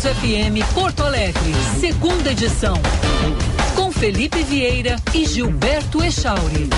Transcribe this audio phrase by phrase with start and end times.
[0.00, 2.74] News FM Porto Alegre, segunda edição.
[3.76, 6.70] Com Felipe Vieira e Gilberto Echauri.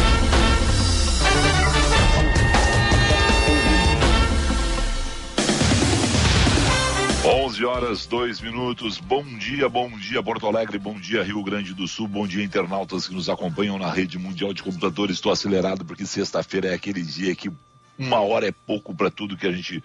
[7.25, 8.99] 11 horas, 2 minutos.
[8.99, 13.07] Bom dia, bom dia, Porto Alegre, bom dia, Rio Grande do Sul, bom dia, internautas
[13.07, 15.17] que nos acompanham na rede mundial de computadores.
[15.17, 17.53] Estou acelerado porque sexta-feira é aquele dia que
[17.99, 19.83] uma hora é pouco para tudo que a gente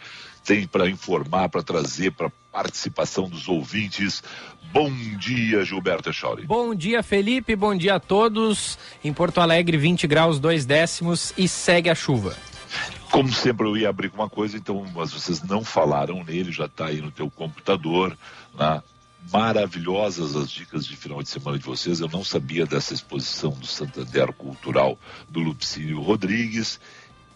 [0.47, 4.23] tem para informar, para trazer, para participação dos ouvintes.
[4.71, 4.89] Bom
[5.19, 6.45] dia, Gilberto Echauri.
[6.45, 7.53] Bom dia, Felipe.
[7.53, 8.79] Bom dia a todos.
[9.03, 12.35] Em Porto Alegre, 20 graus, 2 décimos e segue a chuva.
[13.11, 16.65] Como sempre eu ia abrir com uma coisa, então, mas vocês não falaram nele, já
[16.65, 18.17] está aí no teu computador,
[18.57, 18.81] né?
[19.31, 21.99] maravilhosas as dicas de final de semana de vocês.
[21.99, 26.79] Eu não sabia dessa exposição do Santander Cultural do Lupicínio Rodrigues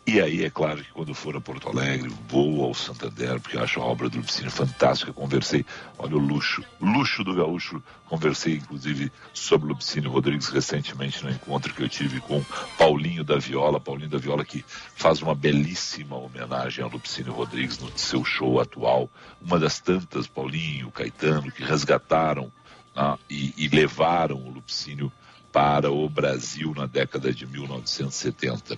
[0.05, 3.80] e aí, é claro que quando for a Porto Alegre, vou ao Santander, porque acho
[3.80, 5.14] a obra do Lupicínio fantástica.
[5.14, 5.64] Conversei,
[5.98, 7.81] olha o luxo, luxo do gaúcho.
[8.08, 12.44] Conversei, inclusive, sobre o Lupicínio Rodrigues recentemente no encontro que eu tive com
[12.80, 13.80] Paulinho da Viola.
[13.80, 19.08] Paulinho da Viola que faz uma belíssima homenagem ao Lupicínio Rodrigues no seu show atual.
[19.40, 22.52] Uma das tantas, Paulinho, Caetano, que resgataram
[22.95, 25.12] né, e, e levaram o Lupicínio
[25.52, 28.78] para o Brasil na década de 1970.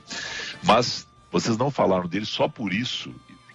[0.64, 3.12] Mas vocês não falaram dele só por isso.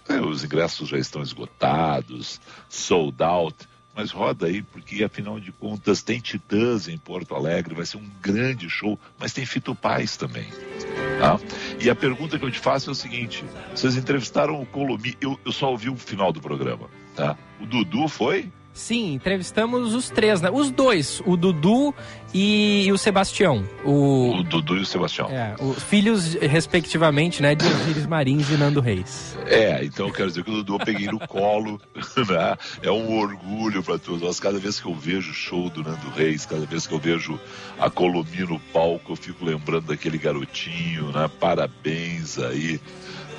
[0.09, 3.55] É, os ingressos já estão esgotados, sold out.
[3.95, 8.09] Mas roda aí, porque afinal de contas tem Titãs em Porto Alegre, vai ser um
[8.21, 10.47] grande show, mas tem Fito Paz também.
[11.19, 11.39] Tá?
[11.81, 15.39] E a pergunta que eu te faço é o seguinte: vocês entrevistaram o Colomi, eu,
[15.43, 17.37] eu só ouvi o final do programa, tá?
[17.59, 18.51] O Dudu foi?
[18.73, 20.49] Sim, entrevistamos os três, né?
[20.49, 21.93] Os dois, o Dudu
[22.33, 23.67] e o Sebastião.
[23.83, 25.27] O, o Dudu e o Sebastião.
[25.29, 29.37] É, os filhos, respectivamente, né, de Osiris Marins e Nando Reis.
[29.45, 31.81] É, então eu quero dizer que o Dudu eu peguei no colo,
[32.29, 32.57] né?
[32.81, 34.39] É um orgulho para todos nós.
[34.39, 37.39] Cada vez que eu vejo o show do Nando Reis, cada vez que eu vejo
[37.79, 41.29] a Colomi no palco, eu fico lembrando daquele garotinho, né?
[41.39, 42.79] Parabéns aí,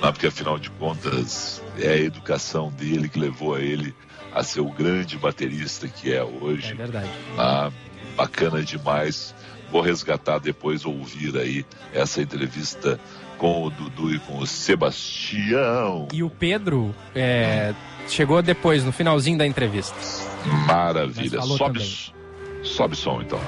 [0.03, 0.11] né?
[0.11, 3.95] porque afinal de contas é a educação dele que levou a ele
[4.33, 6.73] a ser o grande baterista que é hoje.
[6.73, 7.11] É verdade.
[7.37, 7.71] Ah,
[8.17, 9.35] bacana demais.
[9.71, 12.99] Vou resgatar depois, ouvir aí essa entrevista
[13.39, 16.09] com o Dudu e com o Sebastião.
[16.13, 17.73] E o Pedro é,
[18.09, 19.97] chegou depois, no finalzinho da entrevista.
[20.67, 21.41] Maravilha.
[21.41, 22.13] Sobe,
[22.63, 23.41] sobe som então.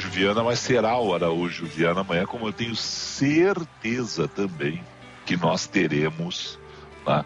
[0.00, 4.82] Araújo Viana, mas será o Araújo Viana amanhã, como eu tenho certeza também
[5.26, 6.58] que nós teremos
[7.04, 7.24] tá,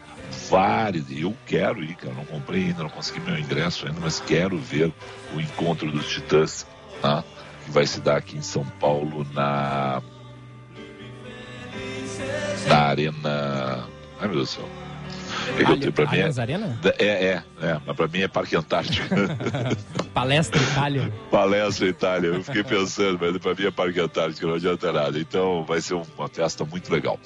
[0.51, 1.07] vários.
[1.11, 4.93] Eu quero ir, cara, não comprei ainda, não consegui meu ingresso ainda, mas quero ver
[5.35, 6.67] o encontro dos Titãs,
[7.01, 7.23] tá,
[7.65, 10.03] que vai se dar aqui em São Paulo na
[12.67, 13.89] na arena.
[14.21, 14.69] Ai meu Deus do céu.
[15.59, 16.79] É que pra mim é, Arena?
[16.99, 19.07] é, é, é, mas pra mim é Parque Antártico.
[20.13, 21.13] Palestra Itália.
[21.31, 25.19] Palestra Itália, eu fiquei pensando, mas pra mim é Parque Antártico, não adianta nada.
[25.19, 27.19] Então vai ser uma festa muito legal.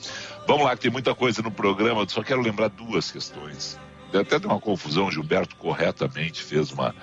[0.46, 3.78] Vamos lá, que tem muita coisa no programa, só quero lembrar duas questões.
[4.12, 6.94] Até deu uma confusão, Gilberto corretamente fez uma.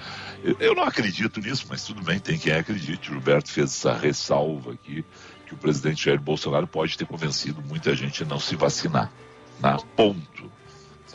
[0.59, 3.09] Eu não acredito nisso, mas tudo bem, tem quem acredite.
[3.09, 5.05] Gilberto fez essa ressalva aqui,
[5.45, 9.11] que o presidente Jair Bolsonaro pode ter convencido muita gente a não se vacinar.
[9.59, 10.51] Na ponto.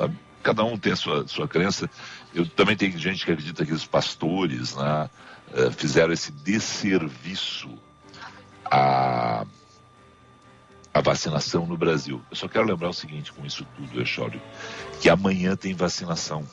[0.00, 0.16] Sabe?
[0.42, 1.90] Cada um tem a sua, sua crença.
[2.34, 5.10] Eu também tenho gente que acredita que os pastores né,
[5.52, 7.68] eh, fizeram esse desserviço
[8.64, 9.44] à,
[10.94, 12.22] à vacinação no Brasil.
[12.30, 14.40] Eu só quero lembrar o seguinte com isso tudo, Echório,
[15.02, 16.46] que amanhã tem vacinação.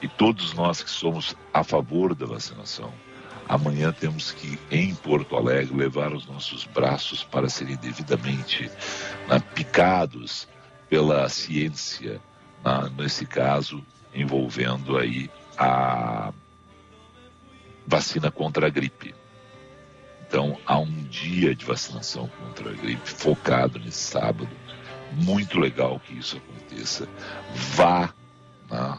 [0.00, 2.90] E todos nós que somos a favor da vacinação,
[3.46, 8.70] amanhã temos que, em Porto Alegre, levar os nossos braços para serem devidamente
[9.28, 10.48] né, picados
[10.88, 12.20] pela ciência,
[12.64, 13.84] na, nesse caso
[14.14, 16.32] envolvendo aí a
[17.86, 19.14] vacina contra a gripe.
[20.26, 24.48] Então há um dia de vacinação contra a gripe focado nesse sábado.
[25.12, 27.08] Muito legal que isso aconteça.
[27.52, 28.14] Vá
[28.70, 28.98] né,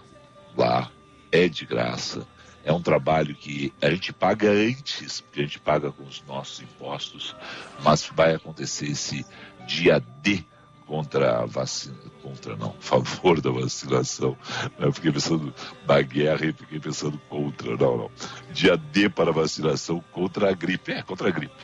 [0.58, 0.92] lá,
[1.32, 2.28] é de graça.
[2.64, 6.62] É um trabalho que a gente paga antes, porque a gente paga com os nossos
[6.62, 7.36] impostos,
[7.82, 9.26] mas vai acontecer esse
[9.66, 10.46] dia D
[10.92, 14.36] contra a vacina, contra não, a favor da vacinação.
[14.78, 15.54] Eu fiquei pensando
[15.88, 18.12] na guerra e fiquei pensando contra, não, não.
[18.52, 21.56] Dia D para vacinação contra a gripe, é, contra a gripe.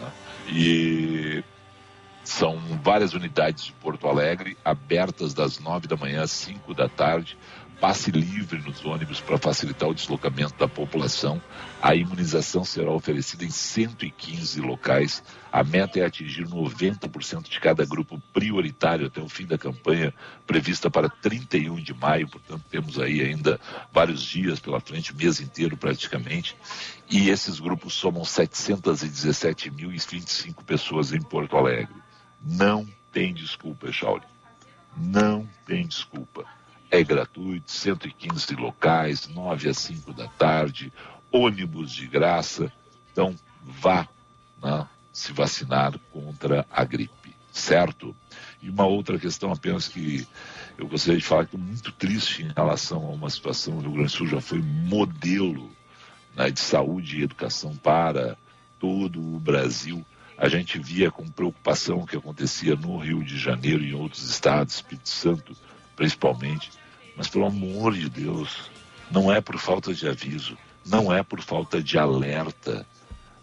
[0.00, 0.12] Né?
[0.50, 1.44] E
[2.22, 7.36] são várias unidades de Porto Alegre abertas das nove da manhã às cinco da tarde
[7.80, 11.40] passe livre nos ônibus para facilitar o deslocamento da população.
[11.80, 15.22] A imunização será oferecida em 115 locais.
[15.52, 20.12] A meta é atingir 90% de cada grupo prioritário até o fim da campanha,
[20.46, 22.26] prevista para 31 de maio.
[22.28, 23.60] Portanto, temos aí ainda
[23.92, 26.56] vários dias pela frente, mês inteiro praticamente.
[27.08, 31.94] E esses grupos somam 717.025 pessoas em Porto Alegre.
[32.42, 34.26] Não tem desculpa, Chauri.
[34.96, 36.57] Não tem desculpa
[36.90, 40.92] é gratuito, 115 locais, 9 a 5 da tarde,
[41.30, 42.72] ônibus de graça.
[43.12, 44.08] Então, vá
[44.62, 48.14] né, se vacinar contra a gripe, certo?
[48.62, 50.26] E uma outra questão apenas que
[50.78, 53.92] eu gostaria de falar que estou muito triste em relação a uma situação, o Rio
[53.92, 55.70] Grande do Sul já foi modelo
[56.36, 58.36] né, de saúde e educação para
[58.78, 60.04] todo o Brasil.
[60.36, 64.30] A gente via com preocupação o que acontecia no Rio de Janeiro e em outros
[64.30, 65.56] estados, Espírito Santo,
[65.98, 66.70] principalmente.
[67.16, 68.70] Mas pelo amor de Deus,
[69.10, 70.56] não é por falta de aviso,
[70.86, 72.86] não é por falta de alerta.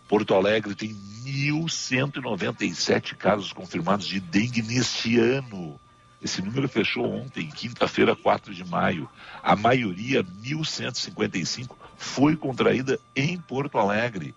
[0.08, 5.78] Porto Alegre tem 1.197 casos confirmados de dengue neste ano.
[6.22, 9.10] Esse número fechou ontem, quinta-feira, 4 de maio.
[9.44, 14.34] A maioria, 1.155, foi contraída em Porto Alegre.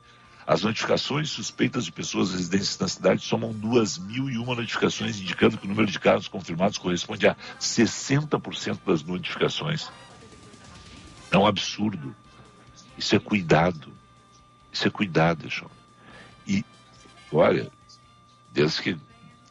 [0.48, 5.86] As notificações suspeitas de pessoas residentes na cidade somam 2.001 notificações, indicando que o número
[5.86, 9.90] de casos confirmados corresponde a 60% das notificações.
[11.30, 12.16] É um absurdo.
[12.96, 13.92] Isso é cuidado.
[14.72, 15.70] Isso é cuidado, João.
[16.46, 16.64] E,
[17.30, 17.70] olha,
[18.50, 18.98] desde que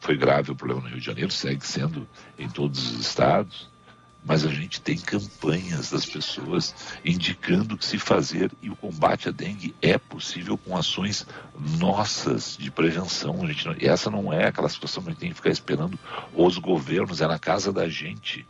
[0.00, 3.70] foi grave o problema no Rio de Janeiro, segue sendo em todos os estados,
[4.28, 9.30] mas a gente tem campanhas das pessoas indicando o que se fazer e o combate
[9.30, 11.26] à dengue é possível com ações
[11.58, 13.42] nossas de prevenção.
[13.42, 15.98] A gente não, essa não é aquela situação que a gente tem que ficar esperando
[16.34, 18.46] os governos, é na casa da gente.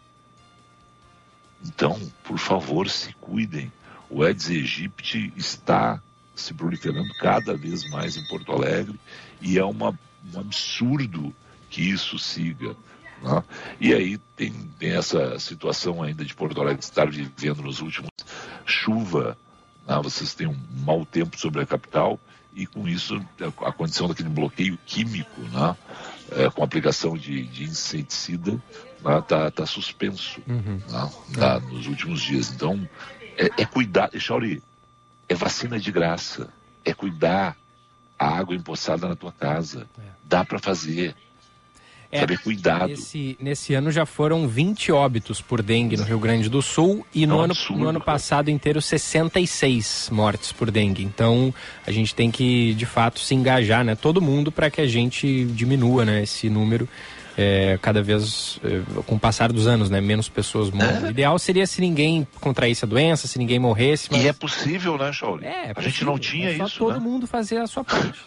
[1.65, 3.71] Então, por favor, se cuidem.
[4.11, 6.03] O Aedes aegypti está
[6.35, 8.99] se proliferando cada vez mais em Porto Alegre
[9.41, 9.97] e é uma,
[10.35, 11.33] um absurdo
[11.71, 12.75] que isso siga.
[13.23, 13.45] Né?
[13.81, 18.11] E aí tem, tem, essa situação ainda de Porto Alegre estar vivendo nos últimos
[18.65, 19.37] chuva,
[19.87, 19.99] né?
[20.03, 22.21] vocês têm um mau tempo sobre a capital
[22.55, 23.21] e com isso
[23.65, 25.77] a condição daquele bloqueio químico, né?
[26.33, 28.61] É, com aplicação de, de inseticida,
[28.99, 29.21] está né?
[29.27, 30.81] Tá, tá suspenso uhum.
[30.89, 31.11] né?
[31.35, 32.51] tá, nos últimos dias.
[32.51, 32.87] Então,
[33.37, 34.63] é, é cuidar, Chauri,
[35.29, 36.49] é vacina de graça,
[36.85, 37.57] é cuidar
[38.19, 39.87] a água empoçada na tua casa.
[39.99, 40.03] É.
[40.25, 41.15] Dá para fazer.
[42.11, 42.89] É, saber cuidado.
[42.89, 47.27] Nesse, nesse ano já foram 20 óbitos por dengue no Rio Grande do Sul e
[47.27, 51.05] no, ano, absurdo, no ano passado inteiro 66 mortes por dengue.
[51.05, 51.53] Então
[51.87, 53.95] a gente tem que de fato se engajar, né?
[53.95, 56.23] Todo mundo para que a gente diminua, né?
[56.23, 56.89] Esse número.
[57.41, 60.01] É, cada vez é, com o passar dos anos, né?
[60.01, 61.05] Menos pessoas morrem.
[61.05, 61.07] É.
[61.07, 64.09] O ideal seria se ninguém contraísse a doença, se ninguém morresse.
[64.11, 64.25] Mas...
[64.25, 65.45] E é possível, né, Shaolin?
[65.45, 66.79] É, é a gente não tinha é só isso.
[66.79, 66.99] todo né?
[66.99, 68.19] mundo fazer a sua parte.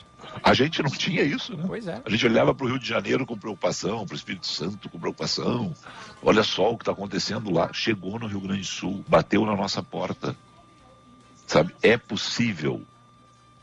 [0.44, 1.63] A gente não tinha isso, né?
[1.68, 2.01] Pois é.
[2.03, 5.00] A gente olhava para o Rio de Janeiro com preocupação, para o Espírito Santo com
[5.00, 5.73] preocupação.
[6.21, 7.71] Olha só o que está acontecendo lá.
[7.73, 10.35] Chegou no Rio Grande do Sul, bateu na nossa porta.
[11.45, 11.75] Sabe?
[11.81, 12.81] É possível.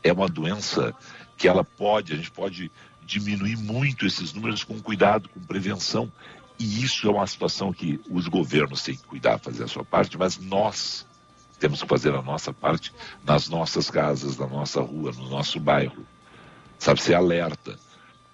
[0.03, 0.95] É uma doença
[1.37, 2.71] que ela pode, a gente pode
[3.01, 6.11] diminuir muito esses números com cuidado, com prevenção.
[6.59, 10.17] E isso é uma situação que os governos têm que cuidar, fazer a sua parte,
[10.17, 11.07] mas nós
[11.59, 12.93] temos que fazer a nossa parte
[13.25, 16.05] nas nossas casas, na nossa rua, no nosso bairro.
[16.79, 17.77] Sabe, ser alerta.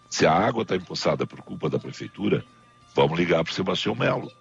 [0.10, 2.46] Se a água está empoçada por culpa da prefeitura,
[2.96, 4.32] vamos ligar para o Sebastião Melo.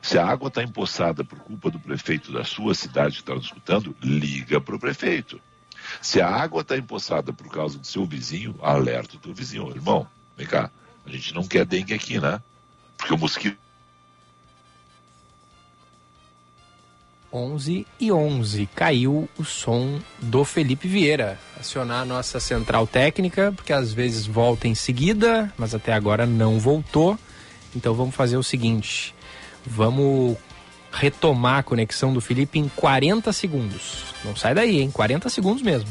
[0.00, 3.46] Se a água está empoçada por culpa do prefeito da sua cidade que está nos
[3.46, 5.40] escutando, liga para o prefeito.
[6.00, 9.70] Se a água está empoçada por causa do seu vizinho, alerta o teu vizinho.
[9.70, 10.70] Irmão, vem cá,
[11.04, 12.40] a gente não quer dengue aqui, né?
[12.96, 13.58] Porque o mosquito
[17.34, 18.68] 11 e 11.
[18.74, 21.36] Caiu o som do Felipe Vieira.
[21.58, 26.60] Acionar a nossa central técnica, porque às vezes volta em seguida, mas até agora não
[26.60, 27.18] voltou.
[27.74, 29.12] Então vamos fazer o seguinte:
[29.66, 30.36] vamos
[30.92, 34.04] retomar a conexão do Felipe em 40 segundos.
[34.24, 34.90] Não sai daí, hein?
[34.92, 35.90] 40 segundos mesmo.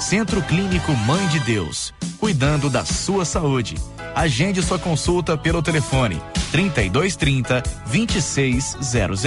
[0.00, 3.74] Centro Clínico Mãe de Deus, cuidando da sua saúde.
[4.14, 9.22] Agende sua consulta pelo telefone 3230 2600.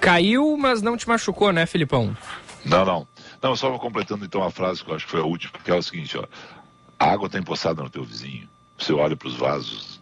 [0.00, 2.16] Caiu, mas não te machucou, né, Filipão?
[2.64, 3.06] Não, não.
[3.42, 5.70] Não, só vou completando então a frase que eu acho que foi a última, que
[5.70, 6.24] é o seguinte, ó.
[6.98, 8.48] A água está empoçada no teu vizinho.
[8.78, 10.00] Você olha para os vasos,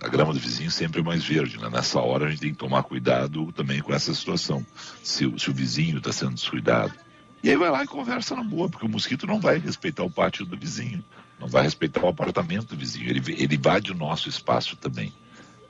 [0.00, 1.68] a grama do vizinho sempre é mais verde, né?
[1.68, 4.64] Nessa hora a gente tem que tomar cuidado também com essa situação.
[5.02, 6.92] Se, se o vizinho está sendo descuidado.
[7.42, 10.10] E aí vai lá e conversa na boa, porque o mosquito não vai respeitar o
[10.10, 11.02] pátio do vizinho,
[11.38, 15.12] não vai respeitar o apartamento do vizinho, ele, ele invade o nosso espaço também.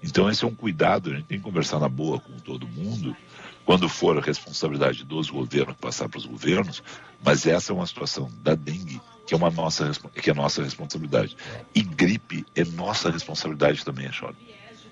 [0.03, 3.17] Então esse é um cuidado, a gente tem que conversar na boa com todo mundo,
[3.65, 6.83] quando for a responsabilidade dos governos passar para os governos,
[7.23, 9.01] mas essa é uma situação da dengue
[9.31, 11.37] que é uma nossa que é nossa responsabilidade.
[11.73, 14.35] E gripe é nossa responsabilidade também, Chora.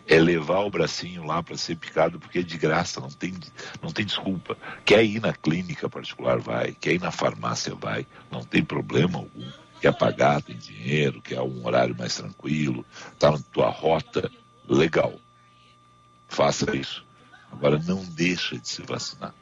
[0.08, 3.34] É levar o bracinho lá para ser picado porque é de graça, não tem,
[3.82, 4.56] não tem desculpa.
[4.84, 6.72] Quer ir na clínica particular, vai.
[6.72, 8.06] Quer ir na farmácia, vai.
[8.30, 9.46] Não tem problema algum.
[9.80, 12.84] Quer pagar, tem dinheiro, quer um horário mais tranquilo,
[13.18, 14.30] tá na tua rota,
[14.68, 15.14] legal.
[16.26, 17.04] Faça isso.
[17.52, 19.34] Agora não deixa de se vacinar.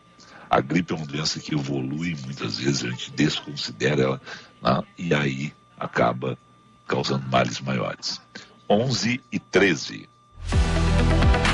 [0.48, 4.22] A gripe é uma doença que evolui muitas vezes, a gente desconsidera ela
[4.62, 4.82] né?
[4.96, 6.38] e aí acaba
[6.86, 8.20] causando males maiores.
[8.68, 10.08] 11 e 13.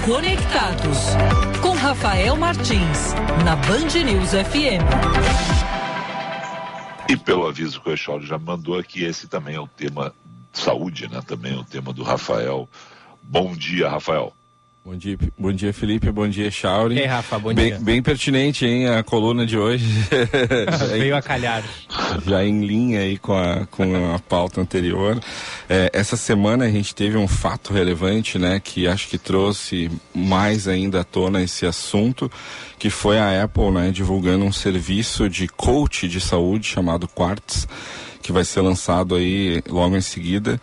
[0.04, 0.99] Conectados
[1.61, 4.82] com Rafael Martins na Band News FM.
[7.08, 10.14] E pelo aviso que o Echório já mandou aqui, esse também é o tema
[10.52, 11.20] saúde, né?
[11.26, 12.68] Também é o tema do Rafael.
[13.22, 14.32] Bom dia, Rafael.
[14.84, 16.98] Bom dia, bom dia Felipe, bom dia Chauri.
[16.98, 17.78] Ei, Rafa, bom bem, dia.
[17.78, 19.86] Bem pertinente, hein, a coluna de hoje.
[20.98, 21.62] Veio a calhar.
[22.26, 25.20] Já em linha aí com a, com a pauta anterior.
[25.68, 30.66] É, essa semana a gente teve um fato relevante, né, que acho que trouxe mais
[30.66, 32.28] ainda à tona esse assunto,
[32.76, 37.68] que foi a Apple, né, divulgando um serviço de coach de saúde chamado Quartz,
[38.20, 40.60] que vai ser lançado aí logo em seguida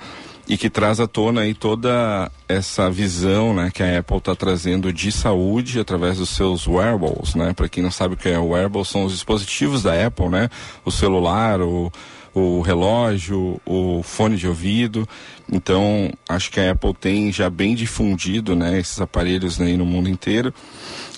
[0.49, 4.91] e que traz à tona aí toda essa visão, né, que a Apple está trazendo
[4.91, 7.53] de saúde através dos seus wearables, né?
[7.53, 10.49] Para quem não sabe o que é wearable, são os dispositivos da Apple, né?
[10.83, 11.91] O celular, o,
[12.33, 15.07] o relógio, o fone de ouvido.
[15.51, 20.09] Então, acho que a Apple tem já bem difundido, né, esses aparelhos né, no mundo
[20.09, 20.51] inteiro.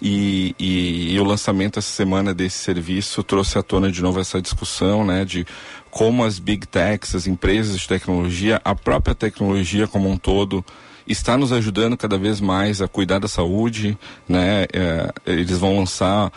[0.01, 4.41] E, e, e, o lançamento essa semana desse serviço trouxe à tona de novo essa
[4.41, 5.46] discussão, né, de
[5.91, 10.65] como as big techs, as empresas de tecnologia, a própria tecnologia como um todo
[11.08, 14.65] está nos ajudando cada vez mais a cuidar da saúde, né?
[14.72, 16.31] É, eles vão lançar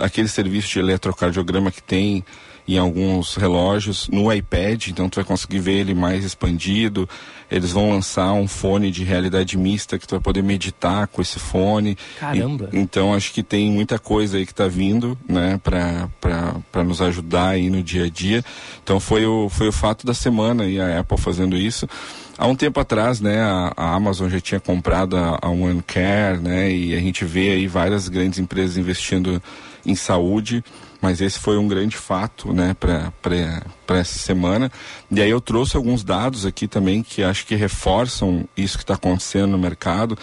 [0.00, 2.24] aquele serviço de eletrocardiograma que tem
[2.68, 7.08] em alguns relógios no iPad, então tu vai conseguir ver ele mais expandido.
[7.50, 11.38] Eles vão lançar um fone de realidade mista que tu vai poder meditar com esse
[11.38, 11.96] fone.
[12.20, 12.68] Caramba!
[12.70, 17.48] E, então acho que tem muita coisa aí que está vindo, né, para nos ajudar
[17.48, 18.44] aí no dia a dia.
[18.84, 21.88] Então foi o, foi o fato da semana e a Apple fazendo isso.
[22.36, 26.70] Há um tempo atrás, né, a, a Amazon já tinha comprado a, a OneCare, né,
[26.70, 29.42] e a gente vê aí várias grandes empresas investindo
[29.86, 30.62] em saúde
[31.00, 34.70] mas esse foi um grande fato, né, para essa semana.
[35.10, 38.94] E aí eu trouxe alguns dados aqui também que acho que reforçam isso que está
[38.94, 40.18] acontecendo no mercado,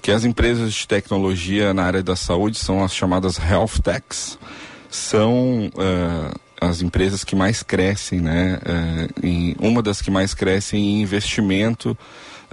[0.00, 4.38] que as empresas de tecnologia na área da saúde são as chamadas health techs,
[4.88, 10.80] são uh, as empresas que mais crescem, né, uh, em, uma das que mais crescem
[10.80, 11.96] em investimento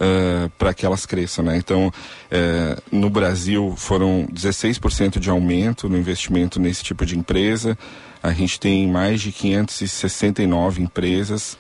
[0.02, 1.46] uh, para que elas cresçam.
[1.46, 1.58] Né?
[1.58, 7.78] Então, uh, no Brasil foram 16% de aumento no investimento nesse tipo de empresa.
[8.24, 11.58] A gente tem mais de 569 empresas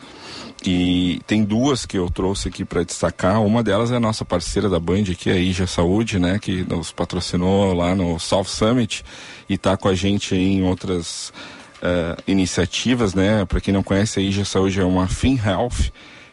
[0.63, 3.41] e tem duas que eu trouxe aqui para destacar.
[3.41, 6.91] Uma delas é a nossa parceira da Band aqui, a Ija Saúde, né, que nos
[6.91, 9.03] patrocinou lá no South Summit
[9.49, 11.33] e está com a gente em outras
[11.81, 13.43] uh, iniciativas, né?
[13.45, 15.91] Para quem não conhece, a Ija Saúde é uma FinHealth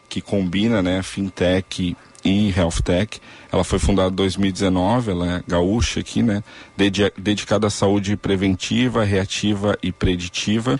[0.09, 3.21] que combina né, fintech e health tech.
[3.51, 6.43] Ela foi fundada em 2019, ela é gaúcha aqui, né,
[7.17, 10.79] dedicada à saúde preventiva, reativa e preditiva.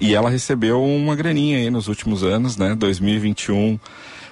[0.00, 2.74] E ela recebeu uma graninha aí nos últimos anos, né?
[2.74, 3.78] 2021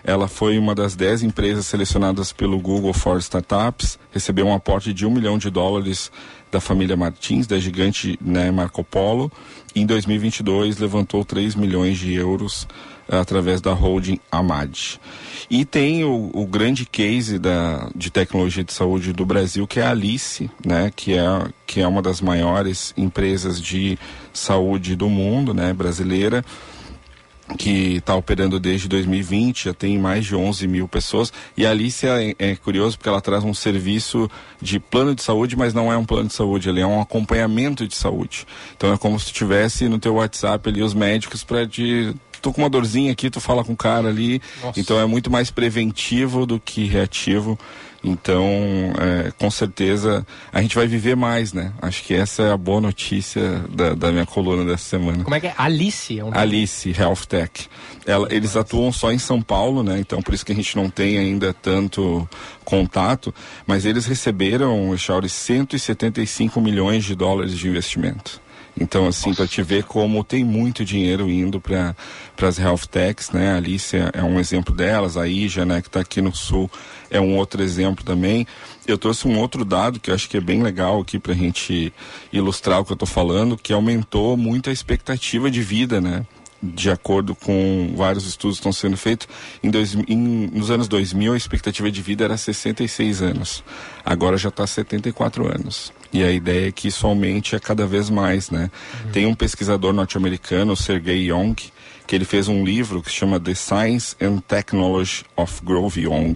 [0.05, 5.05] ela foi uma das 10 empresas selecionadas pelo Google for Startups, recebeu um aporte de
[5.05, 6.11] um milhão de dólares
[6.51, 9.31] da família Martins, da gigante né, Marco Polo,
[9.75, 12.67] e em 2022 levantou 3 milhões de euros
[13.09, 14.99] através da holding Amad.
[15.51, 19.83] E tem o, o, grande case da, de tecnologia de saúde do Brasil, que é
[19.85, 21.25] a Alice, né, que, é,
[21.67, 23.99] que é uma das maiores empresas de
[24.33, 26.45] saúde do mundo, né, brasileira,
[27.57, 31.33] que está operando desde 2020, já tem mais de 11 mil pessoas.
[31.57, 35.57] E a Alice é, é, curioso porque ela traz um serviço de plano de saúde,
[35.57, 38.47] mas não é um plano de saúde, ele é um acompanhamento de saúde.
[38.77, 42.63] Então é como se tivesse no teu WhatsApp ali os médicos para te tô com
[42.63, 44.41] uma dorzinha aqui, tu fala com o cara ali.
[44.63, 44.81] Nossa.
[44.81, 47.59] Então é muito mais preventivo do que reativo.
[48.03, 48.45] Então,
[48.99, 51.73] é, com certeza, a gente vai viver mais, né?
[51.83, 55.25] Acho que essa é a boa notícia da, da minha coluna dessa semana.
[55.25, 55.55] Como é que é?
[55.59, 56.19] Alice?
[56.19, 57.69] É um Alice Health Tech.
[58.07, 59.99] Ela, eles atuam só em São Paulo, né?
[59.99, 62.29] Então, por isso que a gente não tem ainda tanto
[62.65, 63.35] contato.
[63.67, 68.41] Mas eles receberam, Chauri, 175 milhões de dólares de investimento.
[68.81, 71.95] Então, assim, para te ver como tem muito dinheiro indo para
[72.43, 73.53] as health techs, né?
[73.53, 76.71] A Alice é, um exemplo delas, a Ija, né, que está aqui no sul,
[77.11, 78.47] é um outro exemplo também.
[78.87, 81.37] Eu trouxe um outro dado que eu acho que é bem legal aqui para a
[81.37, 81.93] gente
[82.33, 86.25] ilustrar o que eu estou falando, que aumentou muito a expectativa de vida, né?
[86.61, 89.29] de acordo com vários estudos que estão sendo feitos,
[89.63, 93.63] em dois, em, nos anos 2000 a expectativa de vida era 66 anos.
[94.05, 95.93] Agora já está 74 anos.
[96.13, 98.71] E a ideia é que isso aumente a cada vez mais, né?
[99.05, 99.13] Uhum.
[99.13, 101.55] Tem um pesquisador norte-americano, Sergey Young,
[102.07, 106.35] que ele fez um livro que se chama The Science and Technology of Grove Young,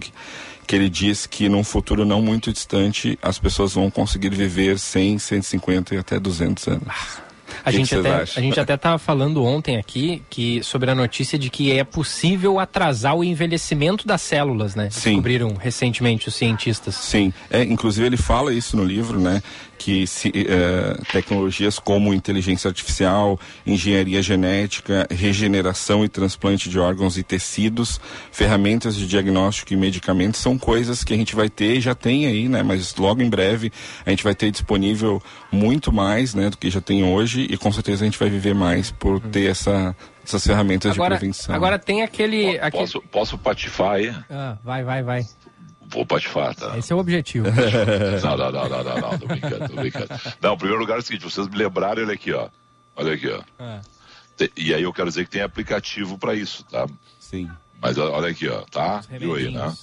[0.67, 5.17] que ele diz que num futuro não muito distante as pessoas vão conseguir viver 100,
[5.17, 6.87] 150 e até 200 anos.
[6.87, 7.32] Ah.
[7.63, 10.95] A, que gente, que até, a gente até estava falando ontem aqui que sobre a
[10.95, 14.89] notícia de que é possível atrasar o envelhecimento das células, né?
[14.89, 15.11] Sim.
[15.11, 16.95] Descobriram recentemente os cientistas.
[16.95, 19.41] Sim, é, inclusive ele fala isso no livro, né?
[19.77, 27.23] Que se, eh, tecnologias como inteligência artificial, engenharia genética, regeneração e transplante de órgãos e
[27.23, 27.99] tecidos,
[28.31, 32.25] ferramentas de diagnóstico e medicamentos são coisas que a gente vai ter e já tem
[32.25, 32.63] aí, né?
[32.63, 33.71] Mas logo em breve
[34.05, 37.71] a gente vai ter disponível muito mais, né, do que já tem hoje e com
[37.71, 39.31] certeza a gente vai viver mais por uhum.
[39.31, 41.53] ter essa essas ferramentas agora, de prevenção.
[41.53, 42.57] Agora tem aquele.
[42.57, 43.07] Posso, aquele...
[43.11, 44.15] posso patifar aí?
[44.29, 45.25] Ah, vai, vai, vai.
[46.55, 46.77] Tá?
[46.77, 47.47] Esse é o objetivo.
[48.23, 50.07] não, não, não, não, não, não, tô brincando, tô brincando.
[50.41, 52.49] Não, em primeiro lugar é o seguinte, vocês me lembraram, olha aqui, ó.
[52.95, 53.41] Olha aqui, ó.
[53.59, 53.81] Ah.
[54.57, 56.87] E aí eu quero dizer que tem aplicativo para isso, tá?
[57.19, 57.49] Sim.
[57.81, 59.01] Mas olha aqui, ó, tá?
[59.09, 59.73] Viu aí, né?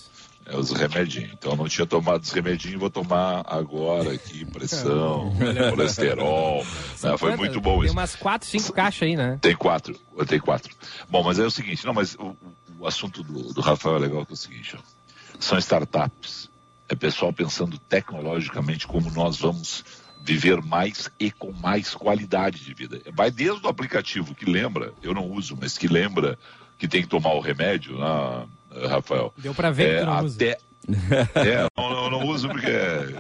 [0.46, 1.32] É os remedinhos.
[1.32, 5.32] Então eu não tinha tomado os remedinhos, vou tomar agora aqui, pressão,
[5.70, 6.64] colesterol.
[7.02, 7.16] Né?
[7.16, 7.92] Foi muito bom isso.
[7.92, 9.38] Tem umas quatro, cinco caixas aí, né?
[9.40, 9.94] Tem quatro,
[10.26, 10.75] tem quatro.
[11.08, 12.36] Bom, mas é o seguinte, não, mas o,
[12.80, 15.00] o assunto do, do Rafael é legal que é o seguinte, ó
[15.40, 16.48] são startups.
[16.88, 19.84] É pessoal pensando tecnologicamente como nós vamos
[20.22, 23.00] viver mais e com mais qualidade de vida.
[23.12, 26.38] Vai desde o aplicativo que lembra, eu não uso, mas que lembra
[26.78, 28.46] que tem que tomar o remédio, né,
[28.88, 29.32] Rafael?
[29.36, 30.24] Deu para ver é, que não até...
[30.24, 30.58] usa.
[31.34, 32.72] É, não, não, não uso porque,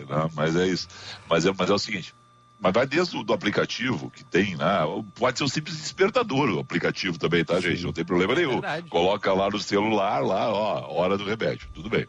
[0.08, 0.88] não, né, mas é isso.
[1.28, 2.14] Mas é, mas é o seguinte,
[2.60, 4.80] mas vai desde o do aplicativo que tem, né?
[5.14, 7.82] Pode ser um simples despertador o aplicativo também, tá, gente?
[7.82, 8.62] Não tem problema nenhum.
[8.62, 12.06] É Coloca lá no celular, lá, ó, hora do remédio, tudo bem.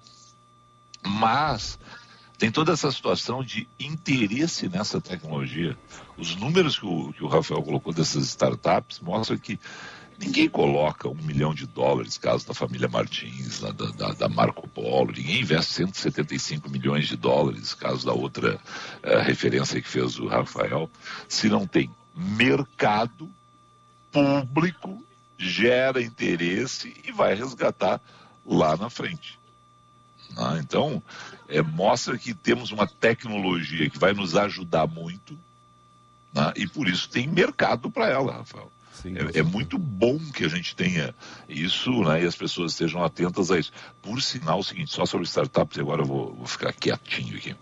[1.04, 1.80] Mas
[2.38, 5.78] tem toda essa situação de interesse nessa tecnologia.
[6.18, 9.58] Os números que o, que o Rafael colocou dessas startups mostram que
[10.22, 15.12] Ninguém coloca um milhão de dólares, caso da família Martins, da, da, da, Marco Polo,
[15.12, 18.56] ninguém investe 175 milhões de dólares, caso da outra
[19.04, 20.88] uh, referência que fez o Rafael,
[21.28, 23.28] se não tem mercado
[24.12, 25.04] público,
[25.40, 28.00] gera interesse e vai resgatar
[28.46, 29.40] lá na frente.
[30.36, 30.60] Né?
[30.64, 31.02] Então,
[31.50, 35.36] é, mostra que temos uma tecnologia que vai nos ajudar muito
[36.32, 36.54] né?
[36.56, 38.72] e por isso tem mercado para ela, Rafael.
[39.06, 41.14] É, é, muito bom que a gente tenha
[41.48, 43.72] isso né, e as pessoas estejam atentas a isso.
[44.02, 47.56] Por sinal, o seguinte, só sobre startups, agora eu vou, vou ficar quietinho aqui.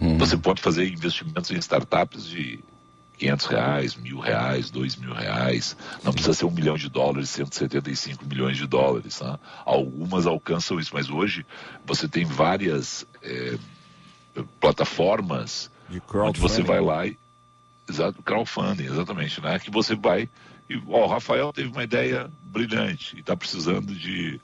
[0.00, 0.18] Uhum.
[0.18, 2.60] Você pode fazer investimentos em startups de
[3.18, 5.76] 500 reais, mil reais, dois mil reais.
[6.04, 6.16] Não Sim.
[6.16, 9.20] precisa ser um milhão de dólares, 175 milhões de dólares.
[9.20, 9.38] Né?
[9.64, 11.46] Algumas alcançam isso, mas hoje
[11.84, 13.56] você tem várias é,
[14.60, 15.70] plataformas
[16.12, 17.18] onde você vai lá e.
[17.88, 19.60] Exato, crowdfunding, exatamente, né?
[19.60, 20.28] Que você vai
[20.68, 24.40] e ó, o Rafael teve uma ideia brilhante e está precisando de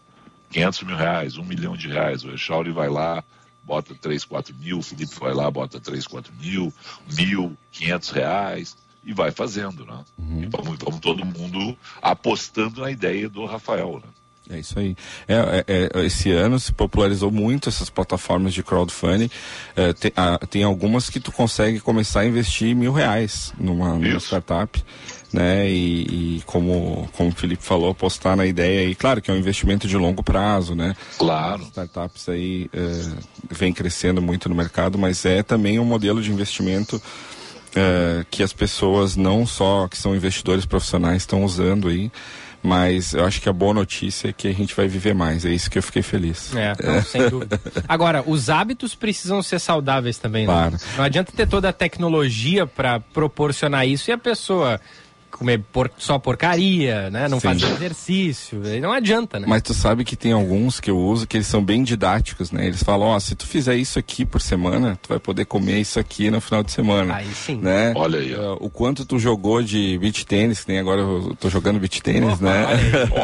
[0.50, 2.24] 500 mil reais, um milhão de reais.
[2.24, 3.24] O Echauri vai lá,
[3.64, 6.72] bota 3, 4 mil, o Felipe vai lá, bota 3, 4 mil,
[7.16, 10.04] mil, 500 reais e vai fazendo, né?
[10.18, 10.42] Uhum.
[10.42, 14.08] E vamos, vamos todo mundo apostando na ideia do Rafael, né?
[14.50, 14.96] É isso aí.
[15.28, 19.30] É, é, é, esse ano se popularizou muito essas plataformas de crowdfunding.
[19.74, 24.18] É, tem, a, tem, algumas que tu consegue começar a investir mil reais numa, numa
[24.18, 24.84] startup
[25.32, 25.68] né?
[25.68, 29.38] E, e, como, como o Felipe falou, apostar na ideia e claro que é um
[29.38, 30.94] investimento de longo prazo, né?
[31.18, 31.62] Claro.
[31.62, 33.10] As startups aí é,
[33.50, 37.00] vem crescendo muito no mercado, mas é também um modelo de investimento
[37.74, 42.10] é, que as pessoas não só que são investidores profissionais estão usando aí.
[42.64, 45.44] Mas eu acho que a boa notícia é que a gente vai viver mais.
[45.44, 46.54] É isso que eu fiquei feliz.
[46.54, 47.60] É, não, sem dúvida.
[47.88, 50.46] Agora, os hábitos precisam ser saudáveis também.
[50.46, 50.52] Né?
[50.52, 50.76] Claro.
[50.96, 54.80] Não adianta ter toda a tecnologia para proporcionar isso e a pessoa
[55.32, 57.26] comer por, só porcaria, né?
[57.28, 57.48] Não Sim.
[57.48, 58.60] fazer exercício.
[58.80, 59.46] Não adianta, né?
[59.48, 62.66] Mas tu sabe que tem alguns que eu uso que eles são bem didáticos, né?
[62.66, 65.80] Eles falam, ó, oh, se tu fizer isso aqui por semana, tu vai poder comer
[65.80, 67.16] isso aqui no final de semana.
[67.16, 67.56] Aí sim.
[67.56, 67.92] Né?
[67.96, 68.34] Olha aí.
[68.34, 68.56] Ó.
[68.60, 72.66] O quanto tu jogou de beach tênis, tem agora eu tô jogando beach tênis, né?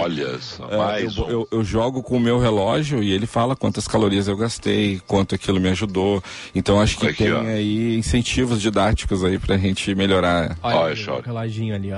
[0.00, 3.86] Olha só, mais eu, eu, eu, jogo com o meu relógio e ele fala quantas
[3.86, 6.22] calorias eu gastei, quanto aquilo me ajudou.
[6.54, 7.40] Então acho que aqui, tem ó.
[7.40, 10.56] aí incentivos didáticos aí pra gente melhorar.
[10.62, 11.97] Olha, Olha o reloginho ali, ó.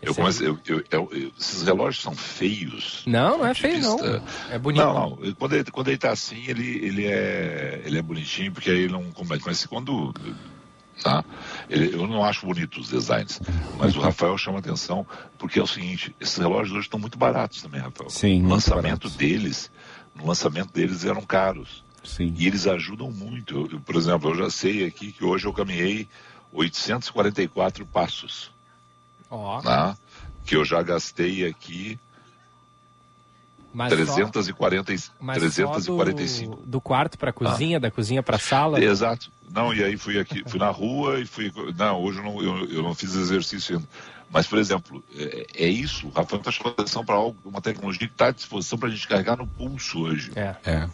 [0.00, 3.02] Eu eu, eu, eu, esses relógios são feios.
[3.06, 3.96] Não, não é feio vista...
[3.96, 4.22] não.
[4.50, 4.84] É bonito.
[4.84, 5.34] Não, não.
[5.34, 8.92] Quando ele, quando ele tá assim, ele, ele, é, ele é bonitinho, porque aí ele
[8.92, 9.42] não começa.
[9.46, 10.14] Mas quando.
[11.02, 11.24] Tá?
[11.68, 13.40] Ele, eu não acho bonito os designs,
[13.78, 15.06] mas o Rafael chama atenção
[15.38, 18.10] porque é o seguinte: esses relógios hoje estão muito baratos também, Rafael.
[18.10, 18.44] Sim.
[18.44, 19.70] O lançamento deles,
[20.14, 21.82] no lançamento deles eram caros.
[22.04, 22.34] Sim.
[22.36, 23.68] E eles ajudam muito.
[23.70, 26.08] Eu, por exemplo, eu já sei aqui que hoje eu caminhei
[26.52, 28.50] 844 passos.
[29.30, 29.60] Oh.
[29.62, 29.96] Né?
[30.44, 31.98] Que eu já gastei aqui
[33.72, 36.56] mas 340, só, mas 345.
[36.56, 37.80] Do, do quarto para a cozinha, ah.
[37.80, 38.82] da cozinha para a sala?
[38.82, 39.30] Exato.
[39.48, 41.52] Não, e aí fui aqui, fui na rua e fui.
[41.76, 43.88] Não, hoje eu não, eu, eu não fiz exercício ainda.
[44.32, 46.06] Mas, por exemplo, é, é isso.
[46.06, 48.92] O Rafael está chamando atenção para algo, uma tecnologia que está à disposição para a
[48.92, 50.30] gente carregar no pulso hoje.
[50.36, 50.54] É.
[50.64, 50.88] é.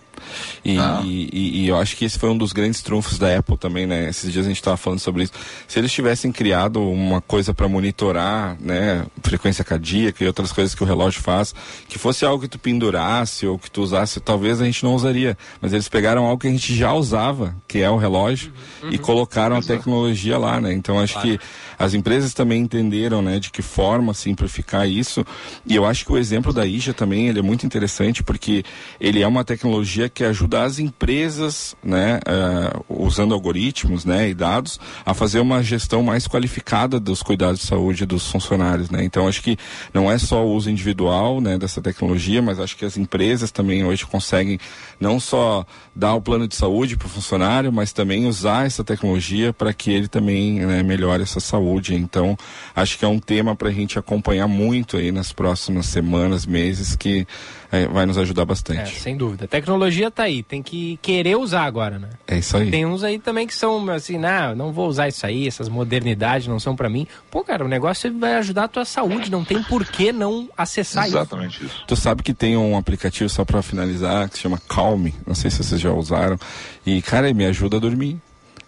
[0.65, 1.01] E, ah.
[1.05, 4.09] e, e, eu acho que esse foi um dos grandes trunfos da Apple também, né?
[4.09, 5.33] Esses dias a gente estava falando sobre isso.
[5.69, 10.83] Se eles tivessem criado uma coisa para monitorar, né, frequência cardíaca e outras coisas que
[10.83, 11.55] o relógio faz,
[11.89, 15.37] que fosse algo que tu pendurasse ou que tu usasse, talvez a gente não usaria.
[15.61, 18.91] Mas eles pegaram algo que a gente já usava, que é o relógio, uhum.
[18.91, 19.73] e colocaram Exato.
[19.73, 20.73] a tecnologia lá, né?
[20.73, 21.29] Então acho claro.
[21.29, 21.41] que
[21.79, 25.27] as empresas também entenderam, né, de que forma simplificar isso.
[25.67, 28.65] E eu acho que o exemplo da IJA também ele é muito interessante porque
[29.01, 34.79] ele é uma tecnologia que ajuda as empresas, né, uh, usando algoritmos, né, e dados,
[35.05, 39.05] a fazer uma gestão mais qualificada dos cuidados de saúde dos funcionários, né.
[39.05, 39.59] Então acho que
[39.93, 43.85] não é só o uso individual, né, dessa tecnologia, mas acho que as empresas também
[43.85, 44.59] hoje conseguem
[45.01, 49.53] não só dar o plano de saúde para o funcionário, mas também usar essa tecnologia
[49.53, 51.95] para que ele também né, melhore essa saúde.
[51.95, 52.37] Então,
[52.75, 56.95] acho que é um tema para a gente acompanhar muito aí nas próximas semanas, meses,
[56.95, 57.27] que
[57.73, 58.81] é, vai nos ajudar bastante.
[58.81, 59.47] É, sem dúvida.
[59.47, 62.11] A tecnologia está aí, tem que querer usar agora, né?
[62.27, 62.71] É isso aí.
[62.71, 66.47] Tem uns aí também que são assim, não, não vou usar isso aí, essas modernidades
[66.47, 67.07] não são para mim.
[67.31, 71.07] Pô, cara, o negócio vai ajudar a tua saúde, não tem por que não acessar
[71.07, 71.65] Exatamente isso.
[71.65, 71.85] Exatamente isso.
[71.87, 75.51] Tu sabe que tem um aplicativo só para finalizar que se chama Calm, não sei
[75.51, 76.39] se vocês já usaram,
[76.85, 78.19] e cara, ele me ajuda a dormir.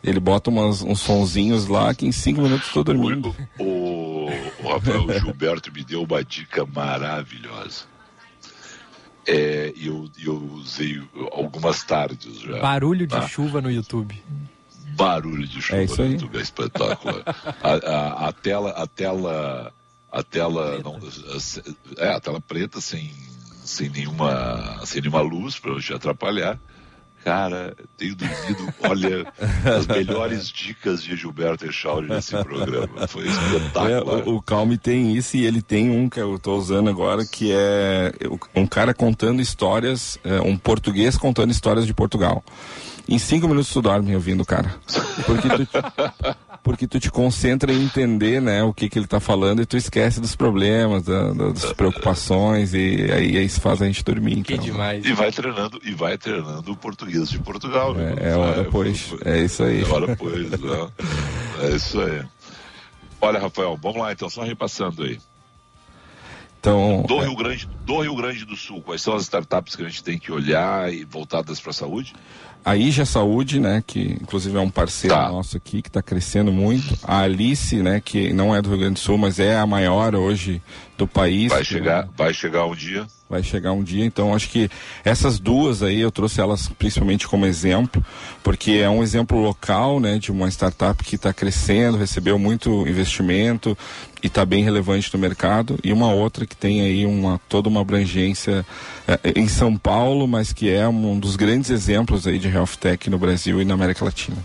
[0.03, 3.35] Ele bota umas, uns sonzinhos lá que em cinco minutos estou dormindo.
[3.59, 3.88] O, o
[4.63, 7.85] Rafael Gilberto me deu uma dica maravilhosa.
[9.27, 12.61] É, e eu, eu usei algumas tardes já.
[12.61, 13.29] Barulho de tá?
[13.29, 14.21] chuva no YouTube.
[14.97, 16.13] Barulho de chuva é isso no aí.
[16.15, 17.23] YouTube é espetacular.
[17.63, 19.73] a, a, a, tela, a tela,
[20.11, 20.99] a tela, não,
[21.99, 23.13] é a tela preta sem,
[23.63, 26.59] sem nenhuma, sem nenhuma luz para te atrapalhar.
[27.25, 29.27] Cara, tenho dormido, olha,
[29.77, 33.07] as melhores dicas de Gilberto Echauri nesse programa.
[33.07, 33.91] Foi espetacular.
[33.91, 37.25] É, o, o Calme tem isso e ele tem um que eu estou usando agora,
[37.27, 38.13] que é
[38.55, 42.43] um cara contando histórias, é, um português contando histórias de Portugal.
[43.09, 44.75] Em cinco minutos tu dorme ouvindo o cara.
[45.25, 45.67] Porque tu,
[46.63, 49.77] porque tu te concentra em entender, né, o que que ele está falando e tu
[49.77, 54.43] esquece dos problemas, da, das preocupações e aí isso faz a gente dormir.
[54.43, 54.65] Que então.
[54.65, 55.05] demais.
[55.05, 57.95] E vai treinando, e vai treinando o português de Portugal.
[57.95, 58.15] Né?
[58.21, 59.83] É, é hora pois, é isso aí.
[59.83, 60.89] É hora pois, né?
[61.63, 62.23] é isso aí.
[63.21, 65.19] Olha, Rafael, vamos lá então, só repassando aí.
[66.61, 67.27] Então, do, é...
[67.27, 70.19] Rio Grande, do Rio Grande do Sul, quais são as startups que a gente tem
[70.19, 72.15] que olhar e voltadas para a saúde?
[72.69, 75.31] A Ija Saúde, né, que inclusive é um parceiro tá.
[75.31, 76.99] nosso aqui, que está crescendo muito.
[77.03, 80.15] A Alice, né, que não é do Rio Grande do Sul, mas é a maior
[80.15, 80.61] hoje
[80.99, 81.49] do país.
[81.51, 84.05] Vai chegar, vai chegar um dia vai chegar um dia.
[84.05, 84.71] Então, acho que
[85.05, 88.05] essas duas aí, eu trouxe elas principalmente como exemplo,
[88.43, 93.77] porque é um exemplo local, né, de uma startup que está crescendo, recebeu muito investimento
[94.23, 97.83] e está bem relevante no mercado, e uma outra que tem aí uma, toda uma
[97.83, 98.67] abrangência
[99.07, 103.09] é, em São Paulo, mas que é um dos grandes exemplos aí de health tech
[103.11, 104.37] no Brasil e na América Latina.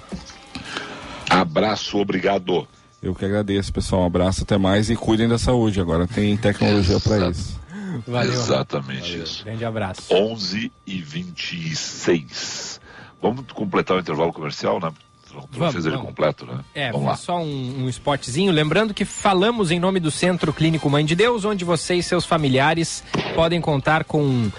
[1.29, 2.67] Abraço, obrigado.
[3.01, 4.03] Eu que agradeço, pessoal.
[4.03, 5.81] Um abraço, até mais e cuidem da saúde.
[5.81, 7.62] Agora tem tecnologia para isso.
[8.07, 8.33] Valeu.
[8.33, 9.23] Exatamente Valeu.
[9.23, 9.43] isso.
[9.43, 10.13] Grande abraço.
[10.13, 12.79] 11 e 26.
[13.21, 14.91] Vamos completar o intervalo comercial, né?
[15.33, 16.09] Não vamos, fez ele vamos.
[16.09, 16.59] completo, né?
[16.75, 17.15] É, vamos lá.
[17.15, 18.51] só um, um spotzinho.
[18.51, 22.25] Lembrando que falamos em nome do Centro Clínico Mãe de Deus, onde você e seus
[22.25, 23.03] familiares
[23.33, 24.51] podem contar com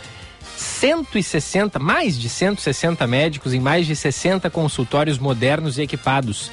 [0.56, 6.50] 160, mais de 160 médicos em mais de 60 consultórios modernos e equipados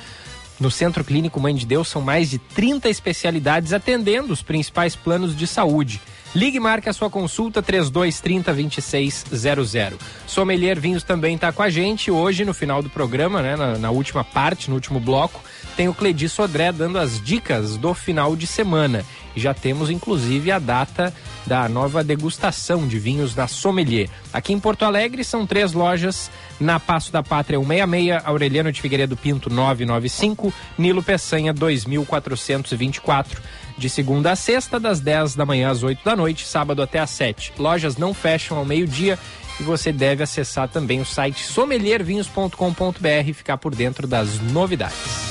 [0.60, 5.36] No Centro Clínico Mãe de Deus são mais de 30 especialidades atendendo os principais planos
[5.36, 6.00] de saúde.
[6.34, 10.00] Ligue e marque a sua consulta 3230 2600.
[10.26, 13.91] Sommelier Vinhos também está com a gente hoje no final do programa, né, na, na
[13.91, 15.44] última parte, no último bloco,
[15.76, 19.06] tem o Cledi Sodré dando as dicas do final de semana.
[19.36, 21.13] Já temos inclusive a data
[21.46, 24.10] da nova degustação de vinhos da Sommelier.
[24.32, 29.17] Aqui em Porto Alegre são três lojas, na Passo da Pátria 166, Aureliano de Figueiredo
[29.17, 33.41] Pinto 995, Nilo Peçanha 2424.
[33.82, 37.10] De segunda a sexta, das 10 da manhã às 8 da noite, sábado até às
[37.10, 37.54] 7.
[37.58, 39.17] Lojas não fecham ao meio-dia
[39.60, 45.31] e você deve acessar também o site sommeliervinhos.com.br e ficar por dentro das novidades.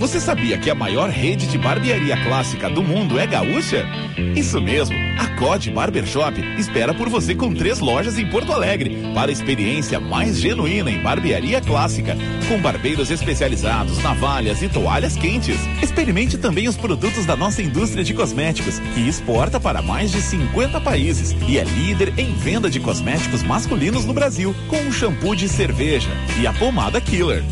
[0.00, 3.86] Você sabia que a maior rede de barbearia clássica do mundo é gaúcha?
[4.34, 9.30] Isso mesmo, a COD Barbershop espera por você com três lojas em Porto Alegre para
[9.30, 12.16] a experiência mais genuína em barbearia clássica,
[12.48, 15.58] com barbeiros especializados, navalhas e toalhas quentes.
[15.82, 20.80] Experimente também os produtos da nossa indústria de cosméticos, que exporta para mais de 50
[20.80, 25.50] países e é líder em venda de cosméticos masculinos no Brasil, com o shampoo de
[25.50, 26.08] cerveja
[26.40, 27.44] e a pomada Killer.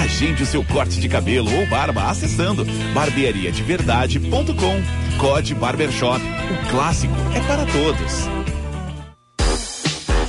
[0.00, 5.05] Agende o seu corte de cabelo ou barba acessando barbeariadeverdade.com.
[5.18, 6.20] Code Barbershop.
[6.20, 8.28] O clássico é para todos.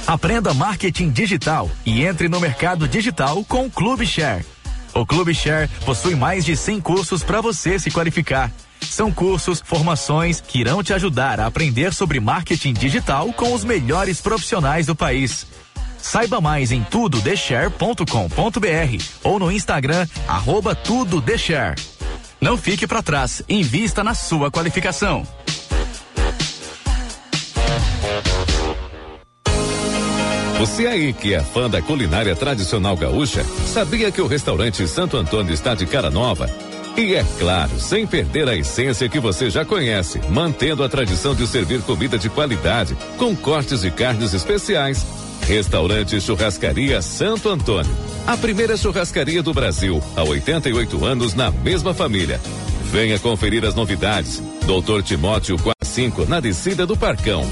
[0.07, 4.45] Aprenda marketing digital e entre no mercado digital com o Clube Share.
[4.93, 8.51] O Clube Share possui mais de 100 cursos para você se qualificar.
[8.79, 14.21] São cursos, formações que irão te ajudar a aprender sobre marketing digital com os melhores
[14.21, 15.45] profissionais do país.
[15.97, 21.75] Saiba mais em tudodeshare.com.br ou no Instagram arroba tudodeshare.
[22.39, 25.25] Não fique para trás, invista na sua qualificação.
[30.59, 35.53] Você aí que é fã da culinária tradicional gaúcha, sabia que o restaurante Santo Antônio
[35.53, 36.49] está de cara nova?
[36.97, 41.45] E é claro, sem perder a essência que você já conhece, mantendo a tradição de
[41.45, 45.05] servir comida de qualidade, com cortes de carnes especiais
[45.47, 47.91] Restaurante Churrascaria Santo Antônio.
[48.27, 52.39] A primeira churrascaria do Brasil, há 88 anos na mesma família.
[52.91, 54.43] Venha conferir as novidades.
[54.65, 57.49] Doutor Timóteo 45, na descida do Parcão.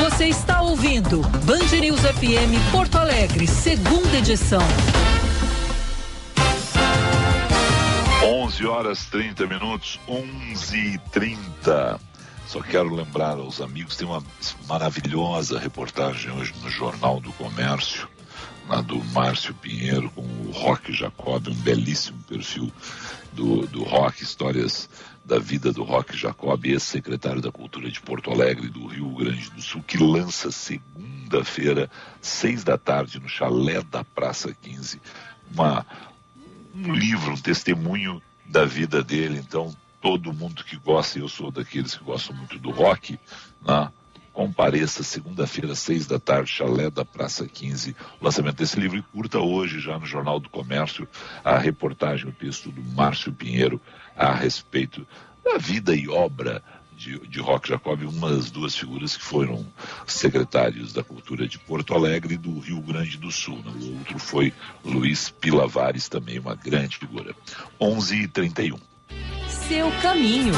[0.00, 4.60] Você está ouvindo Band FM Porto Alegre, segunda edição.
[8.24, 12.00] 11 horas 30 minutos, 11 e 30.
[12.46, 14.22] Só quero lembrar aos amigos, tem uma
[14.68, 18.08] maravilhosa reportagem hoje no Jornal do Comércio,
[18.68, 22.70] lá do Márcio Pinheiro, com o Roque Jacob, um belíssimo perfil
[23.32, 24.88] do, do Roque, histórias
[25.26, 29.60] da vida do Roque Jacob, ex-secretário da Cultura de Porto Alegre, do Rio Grande do
[29.60, 35.00] Sul, que lança segunda-feira, seis da tarde, no chalé da Praça 15,
[35.52, 35.84] uma,
[36.72, 39.38] um livro, um testemunho da vida dele.
[39.38, 43.18] Então, todo mundo que gosta, e eu sou daqueles que gostam muito do rock,
[43.66, 43.90] né?
[44.32, 49.38] compareça segunda-feira, seis da tarde, chalé da Praça 15, o lançamento desse livro e curta
[49.38, 51.08] hoje já no Jornal do Comércio
[51.42, 53.80] a reportagem, o texto do Márcio Pinheiro
[54.16, 55.06] a respeito
[55.44, 56.62] da vida e obra
[56.96, 59.64] de, de Rock Jacob, uma das duas figuras que foram
[60.06, 63.58] secretários da Cultura de Porto Alegre e do Rio Grande do Sul.
[63.58, 63.72] Né?
[63.80, 64.52] O outro foi
[64.84, 67.34] Luiz Pilavares, também uma grande figura.
[67.78, 68.78] 11 e 31
[69.68, 70.54] Seu caminho.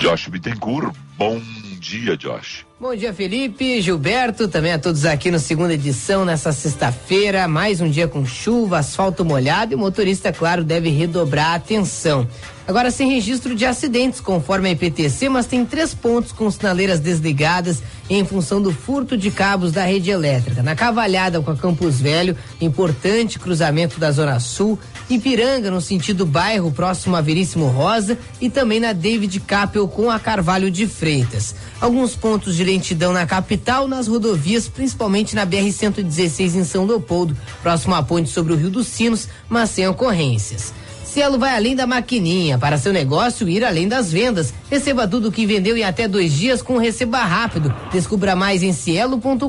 [0.00, 1.40] Josh Bittencourt, bom
[1.78, 2.65] dia, Josh.
[2.78, 7.48] Bom dia, Felipe, Gilberto, também a todos aqui no segunda edição, nessa sexta-feira.
[7.48, 12.28] Mais um dia com chuva, asfalto molhado e o motorista, claro, deve redobrar a atenção.
[12.68, 17.80] Agora, sem registro de acidentes, conforme a IPTC, mas tem três pontos com sinaleiras desligadas
[18.10, 20.64] em função do furto de cabos da rede elétrica.
[20.64, 26.72] Na Cavalhada com a Campus Velho, importante cruzamento da Zona Sul, Ipiranga, no sentido bairro,
[26.72, 31.54] próximo a Veríssimo Rosa, e também na David Capel com a Carvalho de Freitas.
[31.80, 37.94] Alguns pontos de lentidão na capital, nas rodovias, principalmente na BR-116 em São Leopoldo, próximo
[37.94, 40.74] à ponte sobre o Rio dos Sinos, mas sem ocorrências.
[41.04, 44.52] Cielo vai além da maquininha para seu negócio ir além das vendas.
[44.70, 47.74] Receba tudo o que vendeu em até dois dias com Receba Rápido.
[47.90, 49.48] Descubra mais em cielo.com.br.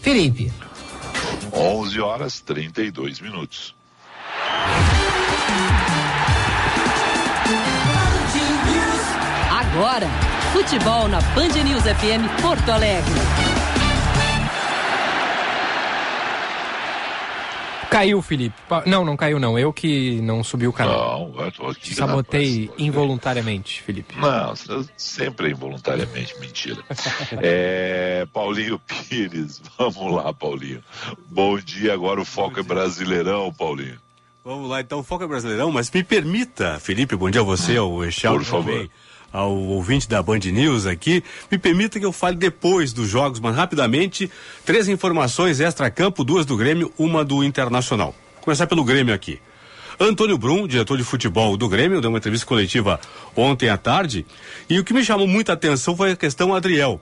[0.00, 0.52] Felipe.
[1.52, 3.74] 11 horas 32 minutos.
[9.50, 10.06] Agora,
[10.52, 13.10] futebol na Band News FM Porto Alegre.
[17.90, 18.54] Caiu, Felipe.
[18.86, 19.58] Não, não caiu não.
[19.58, 21.30] Eu que não subi o canal.
[21.34, 21.94] Não, eu tô aqui.
[21.94, 24.14] Sabotei rapaz, involuntariamente, Felipe.
[24.18, 24.54] Não,
[24.96, 26.82] sempre é involuntariamente, mentira.
[27.42, 30.82] é, Paulinho Pires, vamos lá, Paulinho.
[31.30, 33.98] Bom dia, agora o foco é brasileirão, Paulinho.
[34.44, 37.76] Vamos lá, então, o foco é brasileirão, mas me permita, Felipe, bom dia a você,
[37.76, 38.72] ao Echel Por favor.
[38.72, 38.90] Também
[39.32, 41.24] ao ouvinte da Band News aqui.
[41.50, 44.30] Me permita que eu fale depois dos jogos, mas rapidamente,
[44.64, 48.14] três informações extra-campo, duas do Grêmio, uma do Internacional.
[48.34, 49.40] Vou começar pelo Grêmio aqui.
[49.98, 53.00] Antônio Brum, diretor de futebol do Grêmio, deu uma entrevista coletiva
[53.36, 54.26] ontem à tarde,
[54.68, 57.00] e o que me chamou muita atenção foi a questão Adriel.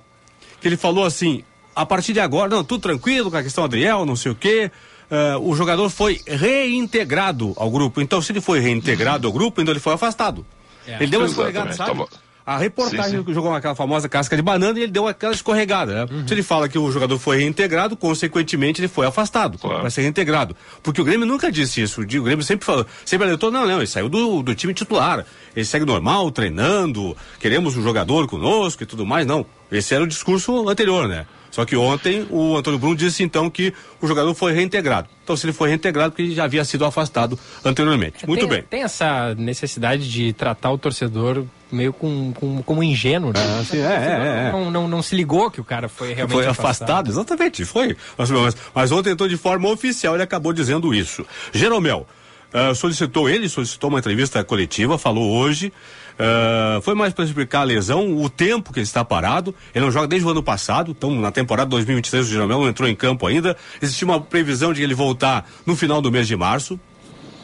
[0.61, 1.43] Que ele falou assim:
[1.75, 4.71] a partir de agora, não, tudo tranquilo com a questão Adriel, não sei o quê.
[5.11, 8.01] Uh, o jogador foi reintegrado ao grupo.
[8.01, 10.47] Então, se ele foi reintegrado ao grupo, então ele foi afastado.
[10.87, 10.97] É.
[10.97, 12.05] Ele deu uma escorregada, sabe?
[12.51, 13.35] A reportagem sim, sim.
[13.35, 16.07] jogou aquela famosa casca de banana e ele deu aquela escorregada, né?
[16.11, 16.27] Uhum.
[16.27, 19.81] Se ele fala que o jogador foi reintegrado, consequentemente ele foi afastado claro.
[19.81, 20.57] para ser reintegrado.
[20.83, 22.01] Porque o Grêmio nunca disse isso.
[22.01, 25.25] O Grêmio sempre falou, sempre alertou, não, não, ele saiu do, do time titular.
[25.55, 29.27] Ele segue normal, treinando, queremos um jogador conosco e tudo mais.
[29.27, 29.47] Não.
[29.71, 31.27] Esse era o discurso anterior, né?
[31.51, 35.09] Só que ontem o Antônio Bruno disse então que o jogador foi reintegrado.
[35.25, 38.27] Então, se ele foi reintegrado, porque ele já havia sido afastado anteriormente.
[38.27, 38.63] Muito tem, bem.
[38.63, 43.41] Tem essa necessidade de tratar o torcedor meio com, com, como ingênuo, né?
[43.41, 44.53] Ah, sim, é, é, é.
[44.53, 46.91] Não, não, não, se ligou que o cara foi realmente foi afastado.
[46.91, 47.11] afastado.
[47.11, 47.97] Exatamente, foi.
[48.19, 48.31] Mas,
[48.75, 51.25] mas ontem, então, de forma oficial, ele acabou dizendo isso.
[51.53, 52.07] Jeromel,
[52.53, 55.73] uh, solicitou, ele solicitou uma entrevista coletiva, falou hoje
[56.21, 59.55] Uh, foi mais para explicar a lesão, o tempo que ele está parado.
[59.75, 62.87] Ele não joga desde o ano passado, então na temporada 2023 o Jeromel não entrou
[62.87, 63.57] em campo ainda.
[63.81, 66.79] Existia uma previsão de ele voltar no final do mês de março.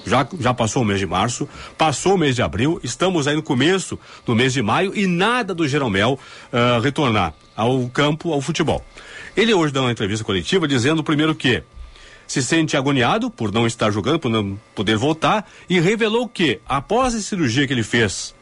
[0.05, 3.43] Já, já passou o mês de março, passou o mês de abril, estamos aí no
[3.43, 6.17] começo do mês de maio e nada do Jeromel
[6.53, 8.85] uh, retornar ao campo, ao futebol.
[9.37, 11.63] Ele hoje deu uma entrevista coletiva dizendo primeiro que
[12.25, 17.15] se sente agoniado por não estar jogando, por não poder voltar, e revelou que, após
[17.15, 18.37] a cirurgia que ele fez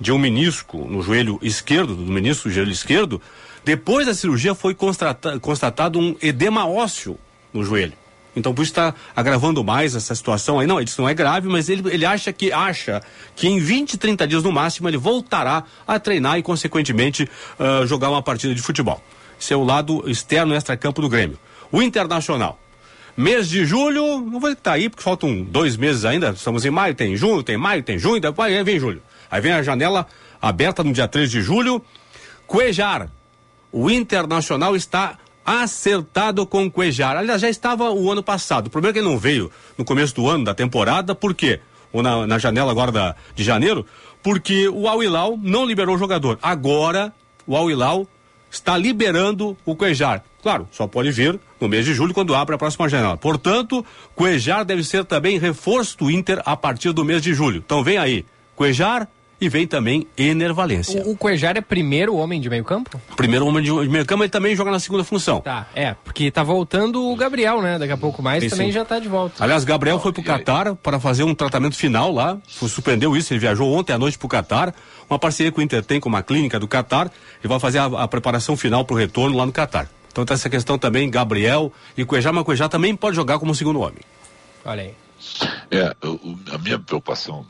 [0.00, 3.20] de um menisco no joelho esquerdo, do menisco do joelho esquerdo,
[3.64, 7.18] depois da cirurgia foi constatado, um edema ósseo
[7.52, 7.94] no joelho.
[8.36, 10.66] Então por isso está agravando mais essa situação aí.
[10.66, 13.00] Não, isso não é grave, mas ele, ele acha que acha
[13.36, 17.28] que em 20, 30 dias no máximo ele voltará a treinar e, consequentemente,
[17.58, 19.02] uh, jogar uma partida de futebol.
[19.40, 21.38] Esse é lado externo extra-campo do Grêmio.
[21.70, 22.58] O Internacional.
[23.16, 26.30] Mês de julho, não vou estar tá aí, porque faltam dois meses ainda.
[26.30, 29.00] Estamos em maio, tem junho, tem maio, tem junho, depois vem julho.
[29.30, 30.06] Aí vem a janela
[30.40, 31.82] aberta no dia 3 de julho.
[32.46, 33.08] Cuejar.
[33.72, 37.16] O Internacional está acertado com o Cuejar.
[37.16, 38.68] Aliás, já estava o ano passado.
[38.68, 41.60] O problema é que ele não veio no começo do ano, da temporada, por quê?
[41.92, 43.86] Ou na, na janela agora da, de janeiro,
[44.22, 46.38] porque o Al Hilal não liberou o jogador.
[46.42, 47.12] Agora,
[47.46, 48.08] o Al Hilal
[48.50, 50.24] está liberando o Cuejar.
[50.42, 53.16] Claro, só pode vir no mês de julho, quando abre a próxima janela.
[53.16, 53.84] Portanto,
[54.14, 57.62] Cuejar deve ser também reforço do Inter a partir do mês de julho.
[57.64, 59.08] Então vem aí, Cuejar,
[59.40, 61.02] e vem também Ener Valência.
[61.02, 63.00] O, o Cuejar é primeiro homem de meio campo?
[63.16, 65.40] Primeiro homem de, de meio campo, ele também joga na segunda função.
[65.40, 67.78] Tá, é, porque tá voltando o Gabriel, né?
[67.78, 68.72] Daqui a pouco mais também sim.
[68.72, 69.42] já tá de volta.
[69.42, 73.72] Aliás, Gabriel foi pro Catar para fazer um tratamento final lá, surpreendeu isso, ele viajou
[73.72, 74.74] ontem à noite pro Catar,
[75.08, 77.10] uma parceria com o Inter tem com uma clínica do Catar,
[77.42, 79.88] e vai fazer a, a preparação final pro retorno lá no Catar.
[80.10, 83.80] Então tá essa questão também, Gabriel e Cuejar, mas Cuejar também pode jogar como segundo
[83.80, 84.00] homem.
[84.64, 84.94] Olha aí.
[85.70, 87.44] É, o, a minha preocupação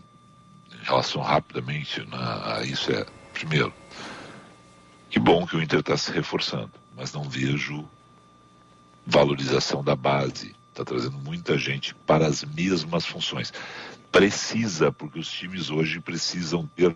[0.85, 3.73] em relação rapidamente a isso é, primeiro,
[5.09, 7.89] que bom que o Inter está se reforçando, mas não vejo
[9.07, 10.55] valorização da base.
[10.71, 13.51] Está trazendo muita gente para as mesmas funções.
[14.13, 16.95] Precisa, porque os times hoje precisam ter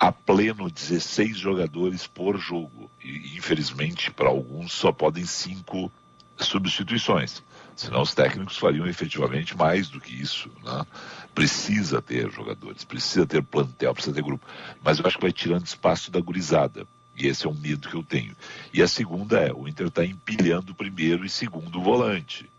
[0.00, 2.90] a pleno 16 jogadores por jogo.
[3.04, 5.92] E, infelizmente, para alguns só podem cinco
[6.38, 7.42] substituições.
[7.76, 10.50] Senão os técnicos fariam efetivamente mais do que isso.
[10.64, 10.86] Né?
[11.34, 14.46] Precisa ter jogadores, precisa ter plantel, precisa ter grupo.
[14.82, 16.86] Mas eu acho que vai tirando espaço da gurizada.
[17.16, 18.34] E esse é um medo que eu tenho.
[18.72, 22.50] E a segunda é, o Inter está empilhando primeiro e segundo volante.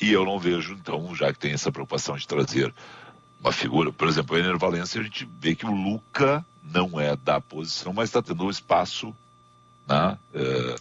[0.00, 2.72] E eu não vejo, então, já que tem essa preocupação de trazer
[3.40, 7.16] uma figura, por exemplo, o Ener Valencia, a gente vê que o Luca não é
[7.16, 9.14] da posição, mas está tendo um espaço
[9.86, 10.76] né, é,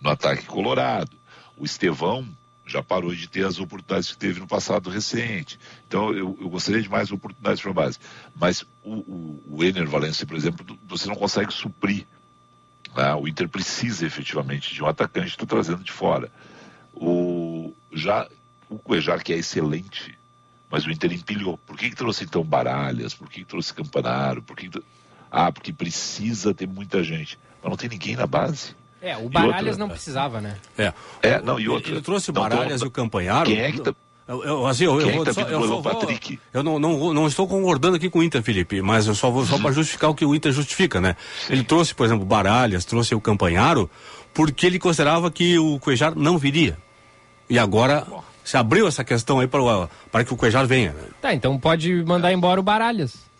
[0.00, 1.16] no ataque colorado.
[1.56, 2.26] O Estevão
[2.66, 5.58] já parou de ter as oportunidades que teve no passado recente.
[5.86, 7.98] Então, eu, eu gostaria de mais oportunidades para a base.
[8.34, 12.06] Mas o, o, o Ener Valencia, por exemplo, você não consegue suprir.
[12.96, 13.14] Né?
[13.14, 16.30] O Inter precisa efetivamente de um atacante que está trazendo de fora.
[16.94, 18.28] O, já
[18.68, 20.18] o Cuejar, que é excelente,
[20.70, 21.58] mas o Inter empilhou.
[21.58, 23.14] Por que, que trouxe então Baralhas?
[23.14, 24.42] Por que, que trouxe Campanaro?
[24.42, 24.82] Por que, que...
[25.30, 27.38] Ah, porque precisa ter muita gente.
[27.62, 28.74] Mas não tem ninguém na base.
[29.02, 30.56] É, o Baralhas não precisava, né?
[30.78, 30.92] É.
[31.20, 31.92] É, não, e outro.
[31.92, 33.50] Ele trouxe o Baralhas então, e o Campanharo.
[33.50, 33.92] Quem é que tá...
[34.28, 36.38] Eu, eu, assim, eu, eu, é vou, tá só, eu, só Patrick?
[36.54, 39.44] eu não, não, não estou concordando aqui com o Inter, Felipe, mas eu só vou
[39.44, 41.16] só para justificar o que o Inter justifica, né?
[41.50, 43.90] Ele trouxe, por exemplo, Baralhas, trouxe o Campanharo,
[44.32, 46.78] porque ele considerava que o Cuejar não viria.
[47.50, 48.06] E agora
[48.44, 50.92] se abriu essa questão aí para, para que o Cuejar venha.
[50.92, 51.02] Né?
[51.20, 53.31] Tá, então pode mandar embora o Baralhas.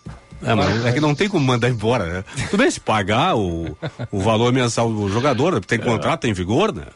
[0.42, 2.24] É, mas é que não tem como mandar embora, né?
[2.50, 3.76] Tudo bem se pagar o,
[4.10, 6.86] o valor mensal do jogador, tem contrato, tem vigor, né?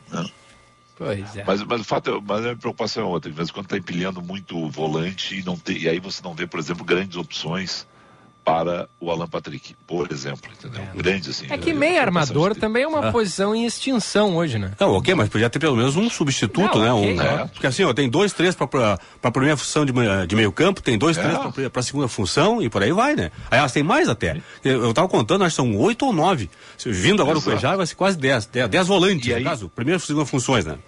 [0.97, 1.45] Pois é.
[1.47, 3.31] Mas, mas o fato é, mas a minha preocupação é outra.
[3.31, 6.35] De vez em quando está empilhando muito volante e, não tem, e aí você não
[6.35, 7.87] vê, por exemplo, grandes opções
[8.47, 10.81] para o Alan Patrick, por exemplo, entendeu?
[10.81, 10.97] É.
[10.97, 11.47] Grande assim.
[11.51, 13.11] É que meio armador também é uma ah.
[13.11, 14.71] posição em extinção hoje, né?
[14.79, 16.93] Não, ok, mas podia ter pelo menos um substituto, não, né?
[16.93, 17.19] Okay.
[17.19, 17.47] Um, é.
[17.49, 19.93] Porque assim, ó, tem dois, três para a primeira função de,
[20.29, 21.23] de meio campo, tem dois, é.
[21.23, 23.33] três para a segunda função e por aí vai, né?
[23.51, 24.41] Aliás, tem mais até.
[24.63, 26.49] Eu, eu tava contando, acho que são oito ou nove.
[26.87, 27.51] Vindo agora Exato.
[27.51, 28.47] o Cuejar, vai ser quase dez.
[28.47, 29.45] Dez, dez volantes, e no aí...
[29.45, 30.79] caso, primeira e segunda funções, né?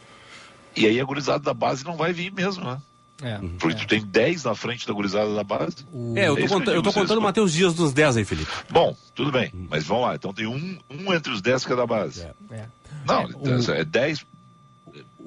[0.76, 2.78] E aí a gurizada da base não vai vir mesmo, né?
[3.22, 3.80] É, Porque é.
[3.80, 5.84] tu tem 10 na frente da gurizada da base.
[6.14, 8.50] É, eu tô, é conta, eu tô contando Matheus Dias dos 10 aí, Felipe.
[8.70, 9.52] Bom, tudo bem.
[9.68, 10.14] Mas vamos lá.
[10.14, 12.22] Então tem um, um entre os 10 que é da base.
[12.22, 12.32] É.
[12.52, 12.66] é.
[13.04, 13.28] Não,
[13.74, 14.24] é, 10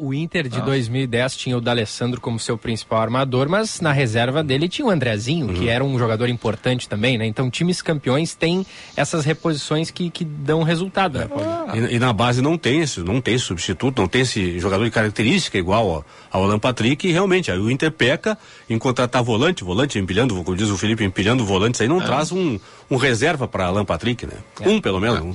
[0.02, 0.62] o Inter de ah.
[0.62, 5.47] 2010 tinha o D'Alessandro como seu principal armador, mas na reserva dele tinha o Andrezinho,
[5.47, 5.54] uhum.
[5.54, 7.28] que era um jogador importante também, né?
[7.28, 8.66] Então, times campeões têm
[8.97, 11.78] essas reposições que, que dão resultado, né, ah.
[11.78, 14.91] e, e, na base não tem esse, não tem substituto, não tem esse jogador de
[14.91, 18.36] característica igual ao, ao Alan Patrick, e realmente, aí o Inter peca
[18.68, 22.06] em contratar volante, volante empilhando, como diz o Felipe, empilhando volantes, aí não é.
[22.06, 24.34] traz um, um reserva para Alan Patrick, né?
[24.60, 24.68] É.
[24.68, 25.20] Um, pelo menos.
[25.20, 25.22] É.
[25.22, 25.34] Um.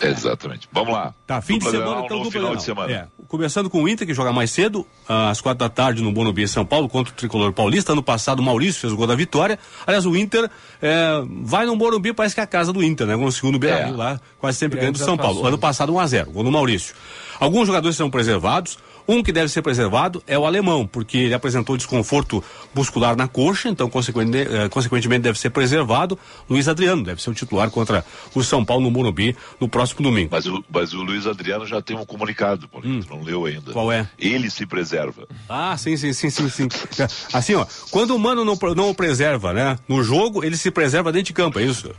[0.00, 0.68] Exatamente.
[0.72, 1.14] Vamos lá.
[1.26, 2.92] Tá, fim dupla de semana, então dupla final de semana.
[2.92, 3.06] É.
[3.28, 6.64] Começando com o Inter, que joga mais cedo, às quatro da tarde no Bonobi, São
[6.64, 7.92] Paulo, contra o Tricolor Paulista.
[7.92, 9.58] Ano passado o Maurício fez o gol da vitória.
[9.86, 13.16] Aliás, o Inter é, vai no Morumbi, parece que é a casa do Inter, né?
[13.16, 13.90] No segundo é.
[13.90, 15.46] lá, quase sempre ganhando do São Paulo.
[15.46, 16.94] Ano passado 1 a 0 gol do Maurício.
[17.38, 18.78] Alguns jogadores serão preservados.
[19.06, 22.42] Um que deve ser preservado é o alemão, porque ele apresentou desconforto
[22.74, 26.18] muscular na coxa, então, consequentemente, eh, consequentemente deve ser preservado.
[26.48, 30.28] Luiz Adriano deve ser o titular contra o São Paulo no Morumbi no próximo domingo.
[30.30, 33.06] Mas o, mas o Luiz Adriano já tem um comunicado, Paulinho, hum.
[33.10, 33.72] não leu ainda.
[33.72, 34.08] Qual é?
[34.18, 35.26] Ele se preserva.
[35.48, 36.68] Ah, sim, sim, sim, sim, sim.
[37.32, 39.78] assim, ó, quando o mano não, não o preserva, né?
[39.88, 41.90] No jogo, ele se preserva dentro de campo, é isso?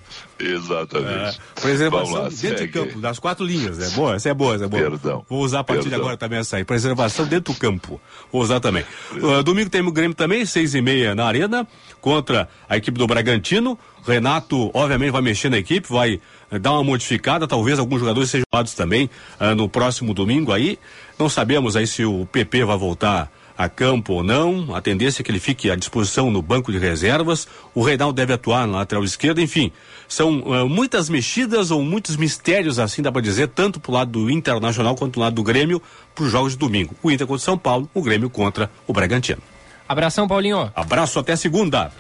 [0.42, 1.40] Exatamente.
[1.58, 2.56] É, preservação lá, dentro segue.
[2.56, 3.80] de campo, das quatro linhas.
[3.80, 4.82] É boa, essa é boa, essa é boa.
[4.82, 5.26] Perdão.
[5.30, 6.00] Vou usar a partir Perdão.
[6.00, 6.64] de agora também essa aí.
[6.64, 8.00] Preservação dentro do campo.
[8.32, 8.84] Vou usar também.
[9.14, 11.68] Uh, domingo tem o Grêmio também, seis e meia na Arena,
[12.00, 13.78] contra a equipe do Bragantino.
[14.06, 16.20] Renato, obviamente, vai mexer na equipe, vai
[16.60, 20.80] dar uma modificada, talvez alguns jogadores sejam dados também uh, no próximo domingo aí.
[21.20, 23.32] Não sabemos aí se o PP vai voltar
[23.64, 24.76] a campo ou não.
[24.76, 27.48] A tendência é que ele fique à disposição no banco de reservas.
[27.76, 29.40] O Reinaldo deve atuar na lateral esquerda.
[29.40, 29.72] Enfim,
[30.08, 34.32] são uh, muitas mexidas ou muitos mistérios, assim dá para dizer, tanto pro lado do
[34.32, 35.82] Internacional quanto do lado do Grêmio,
[36.16, 36.96] para os jogos de domingo.
[37.04, 39.42] O Inter contra o São Paulo, o Grêmio contra o Bragantino.
[39.88, 40.72] Abração, Paulinho.
[40.76, 41.92] Abraço até segunda.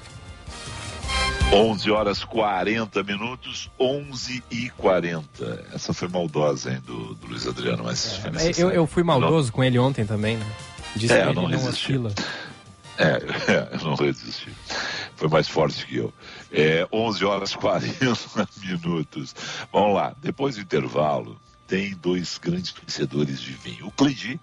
[1.53, 5.65] 11 horas 40 minutos, 11 e 40.
[5.73, 9.53] Essa foi maldosa, hein, do, do Luiz Adriano, mas é, eu, eu fui maldoso não.
[9.53, 10.45] com ele ontem também, né?
[10.95, 11.93] Disse é, eu não resisti.
[12.97, 14.49] É, é, eu não resisti.
[15.15, 16.13] Foi mais forte que eu.
[16.51, 17.95] É, 11 horas 40
[18.63, 19.35] minutos.
[19.71, 20.15] Vamos lá.
[20.21, 23.87] Depois do intervalo, tem dois grandes vencedores de vinho.
[23.87, 24.39] O Cleidi,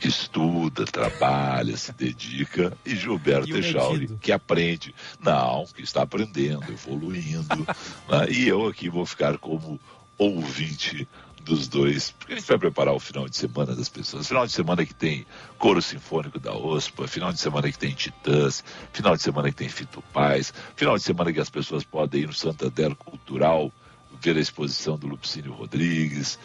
[0.00, 4.94] que estuda, trabalha, se dedica, e Gilberto Echauri, que aprende.
[5.20, 7.56] Não, que está aprendendo, evoluindo.
[8.08, 8.30] né?
[8.30, 9.80] E eu aqui vou ficar como
[10.18, 11.06] ouvinte
[11.46, 14.26] dos dois, porque a gente vai preparar o final de semana das pessoas.
[14.26, 15.24] Final de semana que tem
[15.56, 19.68] coro sinfônico da OSPA, final de semana que tem Titãs, final de semana que tem
[19.68, 23.72] Fito Paz, final de semana que as pessoas podem ir no Santander Cultural
[24.20, 26.38] ver a exposição do Lupicínio Rodrigues.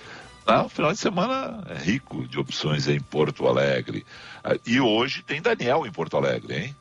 [0.46, 4.06] Ah, o final de semana é rico de opções em Porto Alegre.
[4.44, 6.76] Ah, e hoje tem Daniel em Porto Alegre, hein?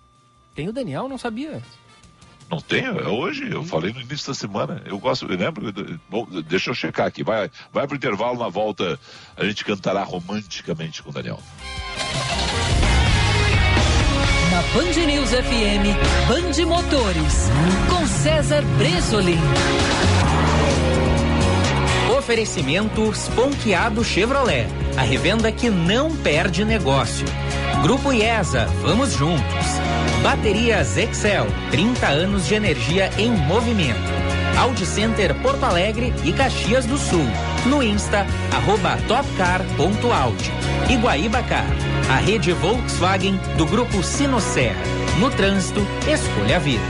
[0.55, 1.09] Tem o Daniel?
[1.09, 1.63] Não sabia.
[2.51, 4.83] Não tenho, é hoje, eu falei no início da semana.
[4.85, 5.73] Eu gosto, eu lembro.
[6.09, 7.23] Bom, deixa eu checar aqui.
[7.23, 8.99] Vai, vai pro intervalo, na volta
[9.37, 11.39] a gente cantará romanticamente com o Daniel.
[14.51, 17.49] Na Band News FM, Band Motores,
[17.89, 19.39] com César Bresolim.
[22.19, 27.27] Oferecimento Sponkeado Chevrolet, a revenda que não perde negócio.
[27.85, 30.10] Grupo IESA, vamos juntos.
[30.23, 33.99] Baterias Excel, 30 anos de energia em movimento.
[34.59, 37.25] Audi Center Porto Alegre e Caxias do Sul.
[37.65, 40.51] No Insta, arroba topcar.audi.
[40.91, 41.71] Iguaíba Car,
[42.11, 44.83] a rede Volkswagen do Grupo Sinosserra.
[45.19, 46.85] No trânsito, escolha a vida.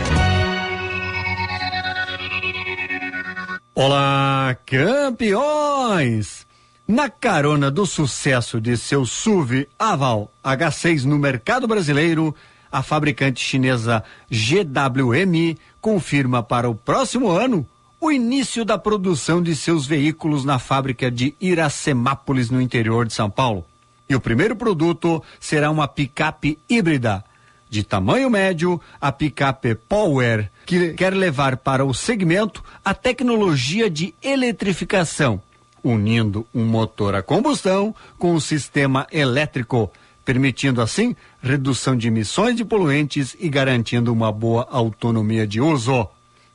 [3.73, 6.47] Olá, campeões!
[6.87, 12.35] Na carona do sucesso de seu SUV Aval H6 no mercado brasileiro,
[12.71, 17.67] a fabricante chinesa GWM confirma para o próximo ano
[18.01, 23.29] o início da produção de seus veículos na fábrica de Iracemápolis, no interior de São
[23.29, 23.65] Paulo.
[24.09, 27.23] E o primeiro produto será uma picape híbrida
[27.69, 34.13] de tamanho médio, a picape Power, que quer levar para o segmento a tecnologia de
[34.21, 35.41] eletrificação,
[35.85, 39.93] unindo um motor a combustão com um sistema elétrico,
[40.25, 46.09] permitindo assim redução de emissões de poluentes e garantindo uma boa autonomia de uso.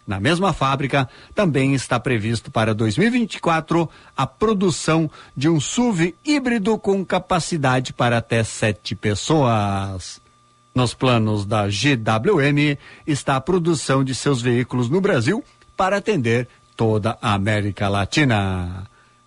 [0.07, 7.03] Na mesma fábrica, também está previsto para 2024 a produção de um SUV híbrido com
[7.03, 10.21] capacidade para até sete pessoas.
[10.75, 15.43] Nos planos da GWM está a produção de seus veículos no Brasil
[15.75, 18.85] para atender toda a América Latina.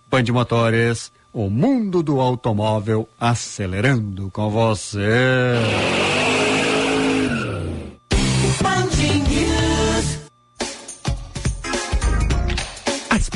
[0.09, 5.53] Band Motores, o mundo do automóvel acelerando com você.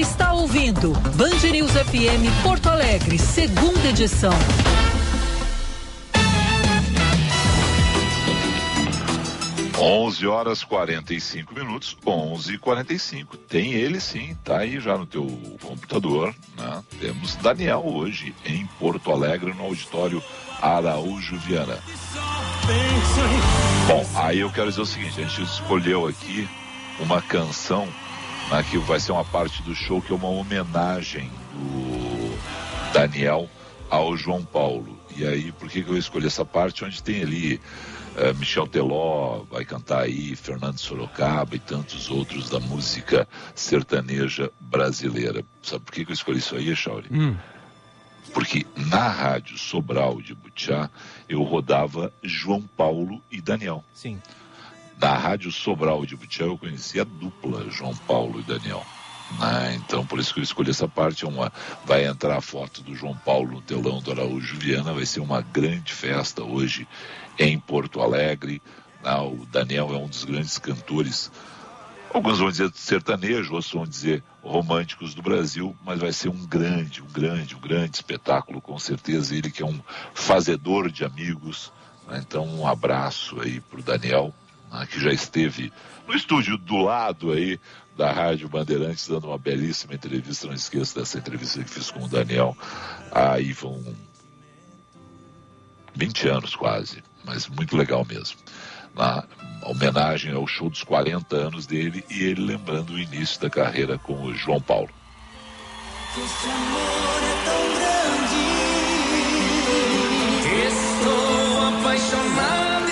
[0.00, 4.32] Está ouvindo Band News FM Porto Alegre, segunda edição.
[9.78, 13.36] Onze horas 45 minutos, onze e 45.
[13.36, 15.26] Tem ele sim, tá aí já no teu
[15.60, 16.82] computador, né?
[16.98, 20.22] Temos Daniel hoje em Porto Alegre no auditório
[20.62, 21.78] Araújo Viana.
[23.86, 26.48] Bom, aí eu quero dizer o seguinte, a gente escolheu aqui
[26.98, 27.86] uma canção
[28.50, 33.48] né, que vai ser uma parte do show que é uma homenagem do Daniel
[33.88, 34.98] ao João Paulo.
[35.16, 37.60] E aí, por que, que eu escolhi essa parte onde tem ali
[38.16, 45.44] uh, Michel Teló, vai cantar aí, Fernando Sorocaba e tantos outros da música sertaneja brasileira.
[45.62, 47.08] Sabe por que, que eu escolhi isso aí, Chauri?
[47.10, 47.36] Hum.
[48.32, 50.88] Porque na rádio Sobral de Butiá
[51.28, 53.84] eu rodava João Paulo e Daniel.
[53.92, 54.20] Sim.
[55.00, 58.84] Da rádio Sobral de Butiá eu conhecia a dupla João Paulo e Daniel.
[59.38, 59.76] Né?
[59.76, 61.24] Então por isso que eu escolhi essa parte.
[61.24, 61.50] Uma,
[61.86, 64.92] vai entrar a foto do João Paulo no telão do Araújo Viana.
[64.92, 66.86] Vai ser uma grande festa hoje
[67.38, 68.60] em Porto Alegre.
[69.02, 69.14] Né?
[69.16, 71.32] O Daniel é um dos grandes cantores
[72.12, 77.02] alguns vão dizer sertanejo, outros vão dizer românticos do Brasil, mas vai ser um grande,
[77.02, 79.34] um grande, um grande espetáculo, com certeza.
[79.34, 79.80] Ele que é um
[80.12, 81.72] fazedor de amigos.
[82.06, 82.22] Né?
[82.22, 84.34] Então, um abraço aí para o Daniel,
[84.70, 84.86] né?
[84.86, 85.72] que já esteve
[86.06, 87.58] no estúdio do lado aí
[87.96, 90.46] da Rádio Bandeirantes, dando uma belíssima entrevista.
[90.46, 92.56] Não esqueça dessa entrevista que fiz com o Daniel.
[93.12, 93.84] Aí vão
[95.94, 98.38] 20 anos quase, mas muito legal mesmo.
[98.94, 99.24] Na
[99.62, 104.20] homenagem ao show dos 40 anos dele e ele lembrando o início da carreira com
[104.22, 104.90] o João Paulo.
[106.16, 107.59] Esse amor é tão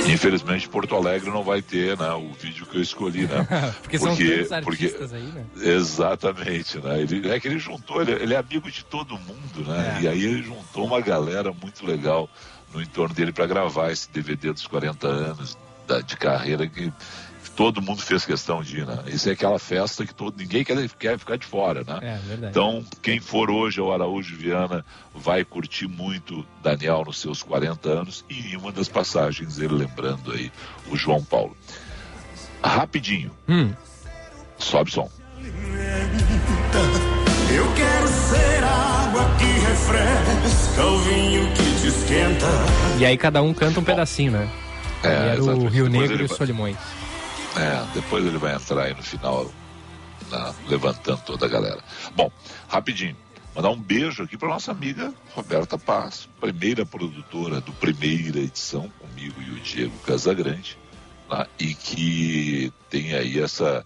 [0.13, 3.47] Infelizmente Porto Alegre não vai ter né, o vídeo que eu escolhi, né?
[3.83, 5.45] porque, são tantos artistas aí, né?
[5.61, 7.01] Exatamente, né?
[7.01, 9.99] Ele, é que ele juntou, ele, ele é amigo de todo mundo, né?
[9.99, 10.03] É.
[10.03, 12.29] E aí ele juntou uma galera muito legal
[12.73, 16.93] no entorno dele para gravar esse DVD dos 40 anos da, de carreira que
[17.59, 19.03] todo mundo fez questão de ir, né?
[19.09, 21.99] Isso é aquela festa que todo, ninguém quer, quer ficar de fora, né?
[22.01, 22.53] É, verdade.
[22.53, 28.25] Então, quem for hoje ao Araújo Viana vai curtir muito Daniel nos seus 40 anos
[28.31, 30.53] e em uma das passagens ele lembrando aí
[30.89, 31.57] o João Paulo.
[32.63, 33.33] Rapidinho.
[33.49, 33.73] Hum.
[34.57, 35.11] Sobe som.
[37.51, 42.47] Eu quero ser água que refresca, o vinho que te esquenta.
[43.01, 44.49] E aí cada um canta um pedacinho, né?
[45.03, 45.67] É, era o.
[45.67, 46.77] Rio Negro e os Solimões.
[47.59, 49.51] É, depois ele vai entrar aí no final,
[50.31, 51.79] na- levantando toda a galera.
[52.15, 52.31] Bom,
[52.69, 53.17] rapidinho.
[53.55, 59.43] Mandar um beijo aqui para nossa amiga Roberta Paz, primeira produtora do primeira edição, comigo
[59.43, 60.79] e o Diego Casagrande,
[61.29, 63.85] né, e que tem aí essa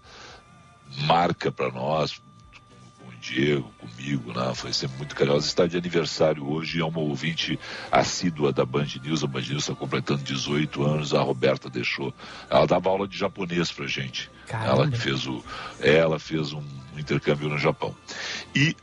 [1.07, 2.21] marca para nós,
[3.23, 4.53] Diego, comigo, né?
[4.53, 5.47] Foi sempre muito carinhosa.
[5.47, 7.57] Está de aniversário hoje, é uma ouvinte
[7.89, 9.23] assídua da Band News.
[9.23, 11.13] A Band News está completando 18 anos.
[11.13, 12.13] A Roberta deixou.
[12.49, 14.29] Ela dava aula de japonês pra gente.
[14.45, 14.71] Caramba.
[14.83, 15.41] Ela que fez o.
[15.79, 16.63] Ela fez um
[16.97, 17.95] intercâmbio no Japão.
[18.53, 18.75] E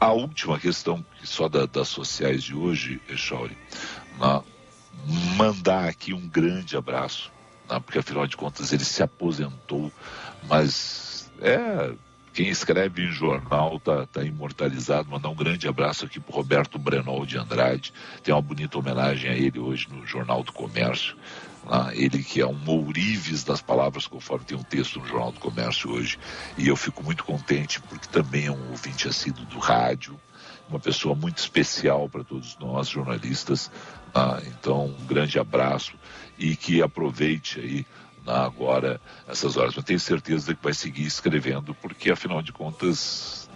[0.00, 3.56] a última questão, que só da- das sociais de hoje, Echauri,
[4.18, 4.42] né?
[5.36, 7.30] mandar aqui um grande abraço,
[7.70, 7.78] né?
[7.78, 9.92] porque afinal de contas ele se aposentou,
[10.48, 11.92] mas é
[12.38, 15.10] quem escreve em jornal tá, tá imortalizado.
[15.10, 17.92] Mandar um grande abraço aqui pro Roberto Brenol de Andrade.
[18.22, 21.16] Tem uma bonita homenagem a ele hoje no Jornal do Comércio.
[21.68, 21.90] né?
[21.94, 25.90] Ele que é um ourives das palavras, conforme tem um texto no Jornal do Comércio
[25.90, 26.16] hoje.
[26.56, 30.16] E eu fico muito contente porque também é um ouvinte assíduo do rádio,
[30.70, 33.68] uma pessoa muito especial para todos nós, jornalistas.
[34.14, 34.42] né?
[34.46, 35.94] Então, um grande abraço
[36.38, 37.84] e que aproveite aí
[38.28, 39.74] né, agora essas horas.
[39.74, 43.48] Eu tenho certeza que vai seguir escrevendo, porque afinal de contas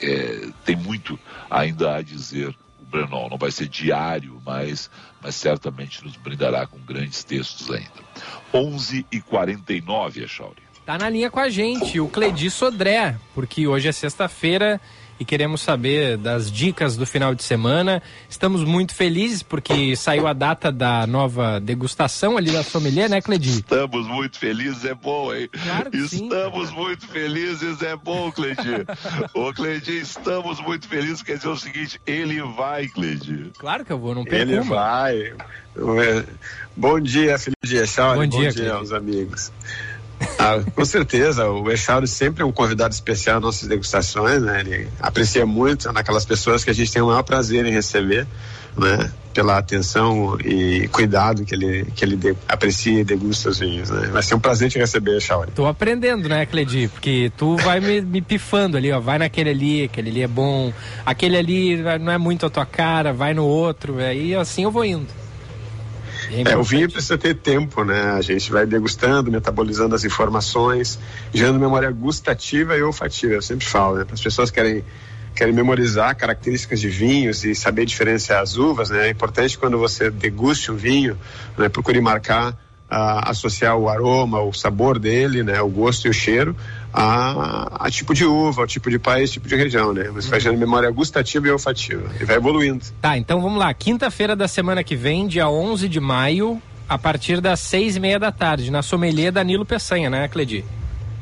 [0.00, 1.18] é, tem muito
[1.50, 2.48] ainda a dizer
[2.80, 3.28] o Brenol.
[3.28, 4.90] Não vai ser diário, mas,
[5.22, 8.04] mas certamente nos brindará com grandes textos ainda.
[8.52, 10.64] 11 e 49 Echauri.
[10.86, 14.80] Tá na linha com a gente o Cledi Sodré, porque hoje é sexta-feira
[15.18, 18.02] e queremos saber das dicas do final de semana.
[18.28, 23.50] Estamos muito felizes porque saiu a data da nova degustação ali da sommelier, né, Cledi?
[23.50, 25.48] Estamos muito felizes, é bom, hein?
[25.50, 26.24] Claro que sim.
[26.24, 28.84] estamos muito felizes, é bom, Cleidi.
[29.34, 33.50] Ô, Cleidi, estamos muito felizes, quer dizer o seguinte, ele vai, Cleidi.
[33.58, 35.32] Claro que eu vou, não perco Ele vai.
[36.76, 38.20] Bom dia, Felipe de Echauri.
[38.20, 39.52] Bom Bom dia, dia, aos amigos.
[40.38, 44.60] Ah, com certeza, o Echauri sempre é um convidado especial nas nossas degustações, né?
[44.60, 48.26] Ele aprecia muito naquelas pessoas que a gente tem o maior prazer em receber,
[48.76, 49.10] né?
[49.32, 54.08] Pela atenção e cuidado que ele, que ele de- aprecia e degusta os vinhos, né?
[54.12, 55.50] Vai ser um prazer te receber, Echauri.
[55.52, 56.88] Tô aprendendo, né, Cledi?
[56.88, 59.00] Porque tu vai me, me pifando ali, ó.
[59.00, 60.72] Vai naquele ali, aquele ali é bom.
[61.04, 63.98] Aquele ali não é muito a tua cara, vai no outro.
[63.98, 65.08] Aí assim eu vou indo.
[66.44, 68.12] É, o vinho precisa ter tempo, né?
[68.12, 70.98] A gente vai degustando, metabolizando as informações,
[71.32, 73.34] gerando memória gustativa e olfativa.
[73.34, 74.04] Eu sempre falo, né?
[74.04, 74.84] Para as pessoas que querem,
[75.34, 79.08] querem memorizar características de vinhos e saber diferenciar as uvas, né?
[79.08, 81.18] É importante quando você deguste um vinho,
[81.58, 81.68] né?
[81.68, 82.56] procure marcar,
[82.88, 85.60] ah, associar o aroma, o sabor dele, né?
[85.60, 86.56] O gosto e o cheiro
[86.96, 90.04] a, a tipo de uva, ao tipo de país, tipo de região, né?
[90.14, 92.84] Você vai gerando memória gustativa e olfativa e vai evoluindo.
[93.02, 93.74] Tá, então vamos lá.
[93.74, 98.18] Quinta-feira da semana que vem, dia 11 de maio, a partir das seis e meia
[98.20, 100.64] da tarde, na sommelier Danilo Peçanha, né, Cledi?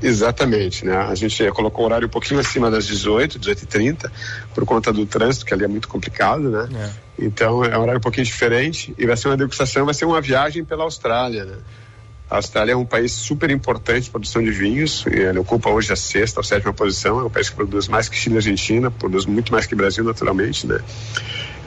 [0.03, 0.95] Exatamente, né?
[0.95, 4.11] A gente colocou o horário um pouquinho acima das 18, 18h30,
[4.55, 6.69] por conta do trânsito, que ali é muito complicado, né?
[7.19, 10.21] Então é um horário um pouquinho diferente e vai ser uma degustação, vai ser uma
[10.21, 11.57] viagem pela Austrália, né?
[12.33, 15.97] A Austrália é um país super importante de produção de vinhos, ele ocupa hoje a
[15.97, 19.27] sexta ou sétima posição, é um país que produz mais que China e Argentina, produz
[19.27, 20.81] muito mais que Brasil naturalmente, né?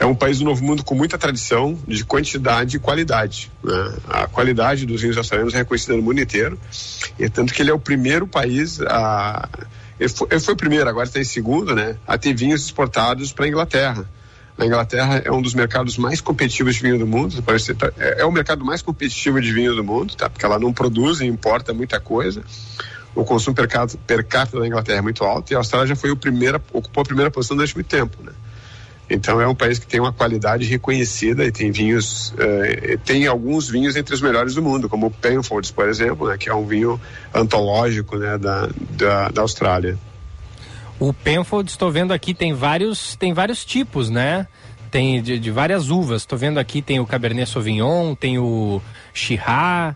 [0.00, 3.48] é um país do Novo Mundo com muita tradição de quantidade e qualidade.
[3.62, 3.94] Né?
[4.08, 6.58] A qualidade dos vinhos australianos é reconhecida no mundo inteiro,
[7.16, 9.48] e tanto que ele é o primeiro país a.
[10.00, 11.96] Ele foi, ele foi o primeiro, agora está em segundo, né?
[12.04, 14.04] A ter vinhos exportados para a Inglaterra.
[14.58, 17.44] A Inglaterra é um dos mercados mais competitivos de vinho do mundo.
[17.98, 20.30] É, é o mercado mais competitivo de vinho do mundo, tá?
[20.30, 22.42] Porque ela não produz e importa muita coisa.
[23.14, 25.96] O consumo per capita, per capita da Inglaterra é muito alto e a Austrália já
[25.96, 28.32] foi o primeiro, ocupou a primeira posição durante muito tempo, né?
[29.08, 33.68] Então é um país que tem uma qualidade reconhecida e tem vinhos, eh, tem alguns
[33.68, 36.66] vinhos entre os melhores do mundo, como o Penfolds, por exemplo, né, que é um
[36.66, 37.00] vinho
[37.32, 39.96] antológico né, da, da, da Austrália.
[40.98, 44.46] O Penfold, estou vendo aqui, tem vários, tem vários tipos, né?
[44.90, 46.22] Tem de, de várias uvas.
[46.22, 48.80] Estou vendo aqui, tem o Cabernet Sauvignon, tem o
[49.12, 49.94] Chirá,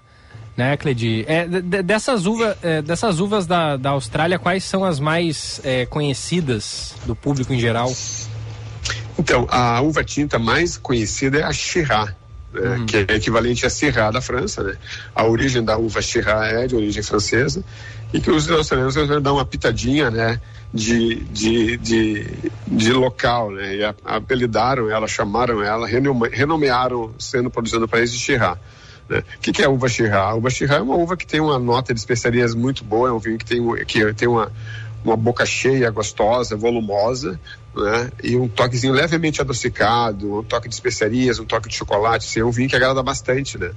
[0.57, 1.25] né, Cledi?
[1.27, 5.87] É, de, dessas, uva, é, dessas uvas da, da Austrália, quais são as mais é,
[5.87, 7.91] conhecidas do público em geral?
[9.19, 12.15] Então, a uva tinta mais conhecida é a Chirá,
[12.53, 12.87] né, uhum.
[12.87, 14.63] que é equivalente a Syrah da França.
[14.63, 14.77] Né?
[15.15, 17.65] A origem da uva Chirá é de origem francesa
[18.13, 20.41] e que os australianos dar uma pitadinha né,
[20.73, 22.27] de, de, de,
[22.67, 23.51] de local.
[23.51, 23.77] Né?
[23.77, 28.57] E apelidaram ela, chamaram ela, renomearam sendo produzida no país de Chirá.
[29.09, 29.23] O né?
[29.41, 30.23] que, que, é a uva Chirá?
[30.23, 33.13] A uva Chirá é uma uva que tem uma nota de especiarias muito boa, é
[33.13, 34.53] um vinho que tem, que tem uma,
[35.05, 37.41] uma boca cheia, gostosa, volumosa,
[37.75, 38.11] né?
[38.23, 42.45] E um toquezinho levemente adocicado, um toque de especiarias, um toque de chocolate, assim, é
[42.45, 43.73] um vinho que agrada bastante, né?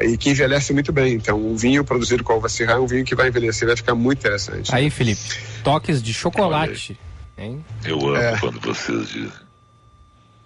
[0.00, 1.14] E que envelhece muito bem.
[1.14, 3.94] Então, um vinho produzido com uva Syrah é um vinho que vai envelhecer, vai ficar
[3.94, 4.74] muito interessante.
[4.74, 5.20] Aí, Felipe,
[5.64, 6.98] toques de chocolate.
[7.36, 7.64] Hein?
[7.84, 8.38] Eu amo é.
[8.38, 9.32] quando vocês dizem.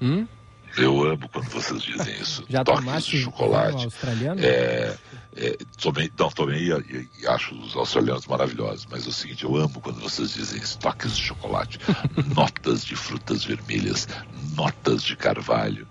[0.01, 0.27] Hum?
[0.77, 2.45] Eu amo quando vocês dizem isso.
[2.49, 3.85] Já toques de chocolate.
[3.85, 4.41] australiano?
[4.43, 4.97] É,
[5.37, 9.57] é, tomei, não, tomei e, e, acho os australianos maravilhosos, mas é o seguinte, eu
[9.57, 11.79] amo quando vocês dizem isso, toques de chocolate,
[12.35, 14.09] notas de frutas vermelhas,
[14.57, 15.87] notas de carvalho.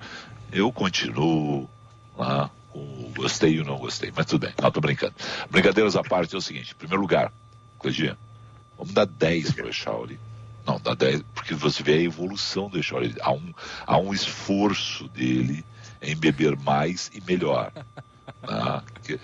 [0.51, 1.70] Eu continuo
[2.18, 5.13] lá com gostei ou não gostei, mas tudo bem, não, tô brincando.
[5.49, 7.32] Brincadeiras à parte é o seguinte, em primeiro lugar,
[7.80, 8.17] Cledia,
[8.78, 10.19] vamos dar 10 para o Echauri
[10.65, 13.15] não, dá 10, porque você vê a evolução do Echori.
[13.21, 13.53] Há um,
[13.86, 15.65] há um esforço dele
[16.01, 17.71] em beber mais e melhor.
[18.41, 18.82] Né?
[19.03, 19.19] Que,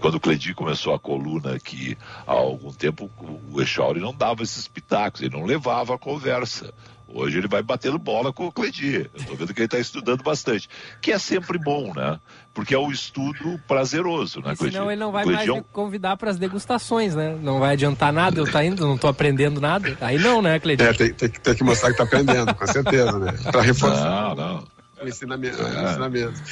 [0.00, 3.10] quando o Cledi começou a coluna aqui há algum tempo,
[3.52, 6.72] o Echauri não dava esses pitacos, ele não levava a conversa.
[7.08, 9.08] Hoje ele vai batendo bola com o Cledi.
[9.14, 10.68] Eu tô vendo que ele está estudando bastante.
[11.00, 12.18] Que é sempre bom, né?
[12.52, 14.74] Porque é um estudo prazeroso, né, Cledi?
[14.74, 17.38] Senão ele não vai mais me convidar para as degustações, né?
[17.40, 19.96] Não vai adiantar nada, eu tá indo, não tô aprendendo nada.
[20.00, 20.82] Aí não, né, Cledi?
[20.82, 23.32] É, tem, tem, tem, que mostrar que tá aprendendo, com certeza, né?
[23.52, 24.34] Para reforçar.
[24.34, 24.64] Não, não.
[25.00, 25.62] O ensinamento.
[25.62, 25.90] É.
[25.90, 26.42] ensinamento.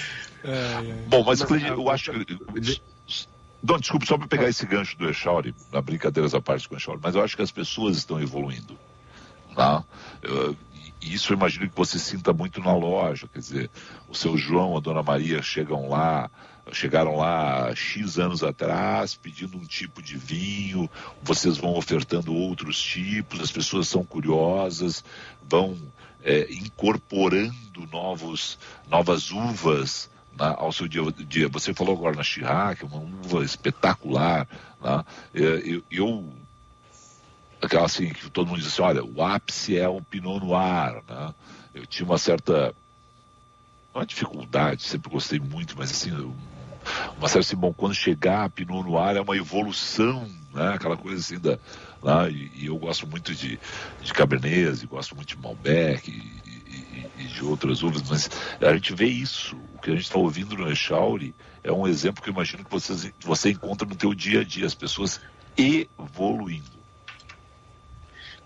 [0.45, 0.95] É, é.
[1.09, 2.39] Bom, mas, Cledi, eu acho que...
[3.67, 6.79] Não, desculpe, só para pegar esse gancho do Echauri, na brincadeiras à parte com o
[6.79, 8.79] Echauri, mas eu acho que as pessoas estão evoluindo.
[9.55, 9.85] Tá?
[11.01, 13.71] E isso eu imagino que você sinta muito na loja, quer dizer,
[14.09, 16.31] o seu João, a dona Maria chegam lá,
[16.73, 20.89] chegaram lá X anos atrás pedindo um tipo de vinho,
[21.23, 25.05] vocês vão ofertando outros tipos, as pessoas são curiosas,
[25.43, 25.77] vão
[26.23, 31.49] é, incorporando novos, novas uvas né, ao seu dia, dia.
[31.49, 34.49] Você falou agora na Chirac, uma uva espetacular.
[34.83, 35.05] Né?
[35.35, 36.33] É, eu, eu
[37.65, 41.35] aquela assim, que todo mundo diz assim, olha, o ápice é um Pinot Noir, né?
[41.75, 42.75] Eu tinha uma certa,
[43.95, 46.11] uma dificuldade, sempre gostei muito, mas assim,
[47.17, 50.75] uma certa assim, bom, quando chegar a Pinot Noir é uma evolução, né?
[50.75, 51.59] Aquela coisa assim da,
[52.03, 53.59] lá, e, e eu gosto muito de,
[54.03, 58.95] de Cabernet, gosto muito de Malbec e, e, e, de outras uvas, mas a gente
[58.95, 62.35] vê isso, o que a gente está ouvindo no Echauri é um exemplo que eu
[62.35, 65.21] imagino que vocês, você encontra no teu dia a dia, as pessoas
[65.57, 66.74] evoluindo.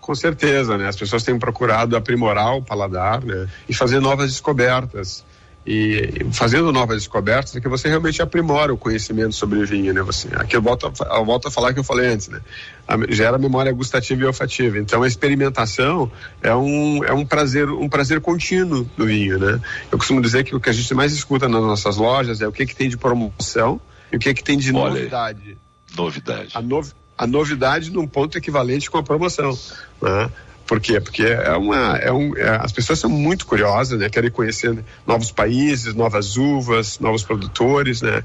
[0.09, 0.87] Com certeza, né?
[0.87, 3.47] As pessoas têm procurado aprimorar o paladar, né?
[3.69, 5.23] E fazer novas descobertas.
[5.63, 10.01] E fazendo novas descobertas é que você realmente aprimora o conhecimento sobre o vinho, né?
[10.01, 12.41] Você, aqui eu volto, a, eu volto a falar que eu falei antes, né?
[12.87, 14.79] A, gera memória gustativa e olfativa.
[14.79, 19.61] Então a experimentação é um, é um prazer um prazer contínuo do vinho, né?
[19.91, 22.51] Eu costumo dizer que o que a gente mais escuta nas nossas lojas é o
[22.51, 23.79] que que tem de promoção
[24.11, 25.55] e o que que tem de Olha, novidade.
[25.95, 26.49] Novidade.
[26.55, 26.81] A, no,
[27.19, 29.59] a novidade num ponto equivalente com a promoção.
[30.01, 30.29] Né?
[30.65, 31.01] Por quê?
[31.01, 34.07] Porque é uma, é um, é, as pessoas são muito curiosas, né?
[34.07, 38.23] Querem conhecer novos países, novas uvas, novos produtores, né?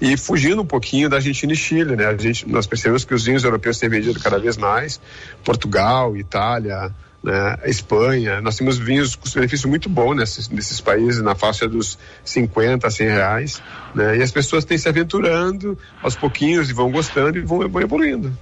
[0.00, 2.06] E fugindo um pouquinho da Argentina e Chile, né?
[2.06, 5.00] A gente, nós percebemos que os vinhos europeus têm vendido cada vez mais.
[5.44, 8.40] Portugal, Itália, né, Espanha.
[8.40, 13.08] Nós temos vinhos custo-benefício muito bom nesses, nesses países, na faixa dos 50 a 100
[13.08, 13.62] reais.
[13.94, 17.82] Né, e as pessoas têm se aventurando aos pouquinhos e vão gostando e vão, vão
[17.82, 18.36] evoluindo.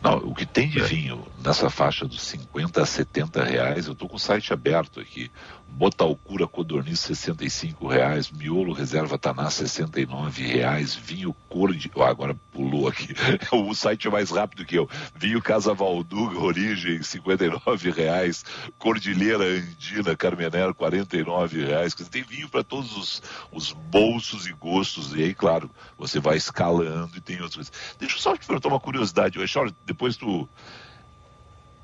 [0.00, 4.08] Não, o que tem de vinho nessa faixa dos 50 a 70 reais, eu estou
[4.08, 5.30] com o site aberto aqui.
[5.70, 12.88] Botalcura Codorniz 65 reais, Miolo Reserva Taná 69 reais, vinho cor de, oh, agora pulou
[12.88, 13.14] aqui,
[13.52, 18.44] o site é mais rápido que eu, vinho Casa Valduga Origem 59 reais,
[18.76, 25.22] Cordilheira Andina Carmenero 49 reais, tem vinho para todos os, os bolsos e gostos e
[25.22, 27.72] aí claro, você vai escalando e tem outras coisas.
[27.98, 30.48] Deixa eu só te perguntar uma curiosidade, Charles, depois tu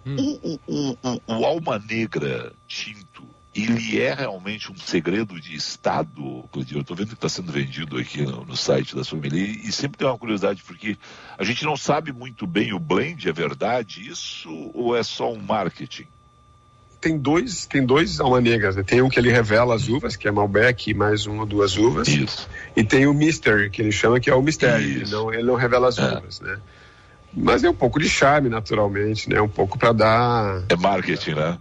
[0.05, 0.17] hum.
[0.17, 3.14] o, o, o, o Alma Negra tinto
[3.55, 6.79] ele é realmente um segredo de Estado, Claudio?
[6.79, 9.99] Eu estou vendo que está sendo vendido aqui no, no, site da família e sempre
[9.99, 10.99] tem uma curiosidade, porque
[11.39, 15.41] a gente não sabe muito bem o blend, é verdade isso ou é só um
[15.41, 16.07] marketing?
[17.01, 18.83] Tem dois, tem dois alma negras, né?
[18.83, 22.09] Tem um que ele revela as uvas, que é Malbec, mais uma ou duas uvas.
[22.09, 22.49] Isso.
[22.75, 24.87] E tem o Mystery, que ele chama que é o mistério.
[24.87, 26.17] Ele não, ele não revela as é.
[26.17, 26.59] uvas, né?
[27.37, 29.41] Mas é um pouco de charme, naturalmente, né?
[29.41, 30.65] Um pouco para dar.
[30.69, 31.59] É marketing, né?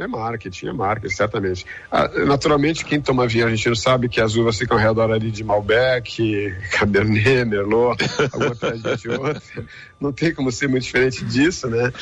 [0.00, 1.66] É marketing, é marketing, certamente.
[1.90, 5.44] Ah, naturalmente, quem toma vinho argentino sabe que as uvas ficam ao redor ali de
[5.44, 9.42] Malbec, Cabernet, Merlot, alguma atrás de outra.
[10.00, 11.92] Não tem como ser muito diferente disso, né?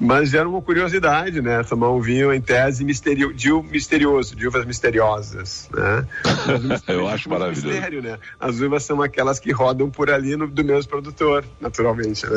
[0.00, 1.62] Mas era uma curiosidade, né?
[1.62, 6.04] Tomar um vinho em tese misterio, de misterioso, de uvas misteriosas, né?
[6.88, 7.68] Eu acho maravilhoso.
[7.68, 8.18] Mistério, né?
[8.40, 12.36] As uvas são aquelas que rodam por ali no, do mesmo produtor, naturalmente, né?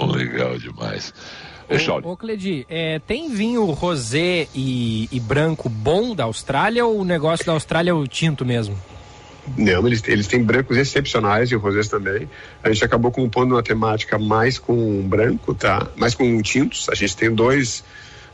[0.00, 1.14] Legal demais.
[2.04, 7.04] Ô, ô Cledi, é, tem vinho rosé e, e, branco bom da Austrália ou o
[7.04, 8.76] negócio da Austrália é o tinto mesmo?
[9.56, 12.28] Não, eles, eles têm brancos excepcionais e rosés também.
[12.62, 15.86] A gente acabou compondo uma temática mais com branco, tá?
[15.96, 16.88] Mais com tintos.
[16.88, 17.84] A gente tem dois,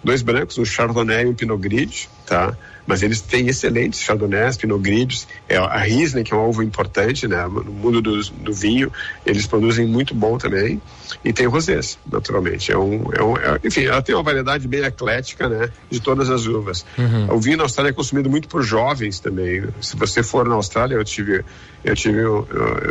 [0.03, 2.57] dois brancos, um Chardonnay e um Pinot Gris, tá?
[2.87, 7.27] mas eles têm excelentes chardonnays, pinot grids, é, a Riesling, que é uma uva importante
[7.27, 8.93] né, no mundo do, do, vinho,
[9.25, 10.81] eles produzem muito bom também,
[11.25, 12.73] e tem rosés, naturalmente.
[12.73, 16.31] É um, é um é, enfim, ela tem uma variedade bem eclética né, de todas
[16.31, 16.85] as uvas.
[16.97, 17.35] Uhum.
[17.35, 19.65] O vinho na Austrália é consumido muito por jovens também.
[19.81, 21.45] Se você for na Austrália, eu tive,
[21.85, 22.49] eu tive, eu,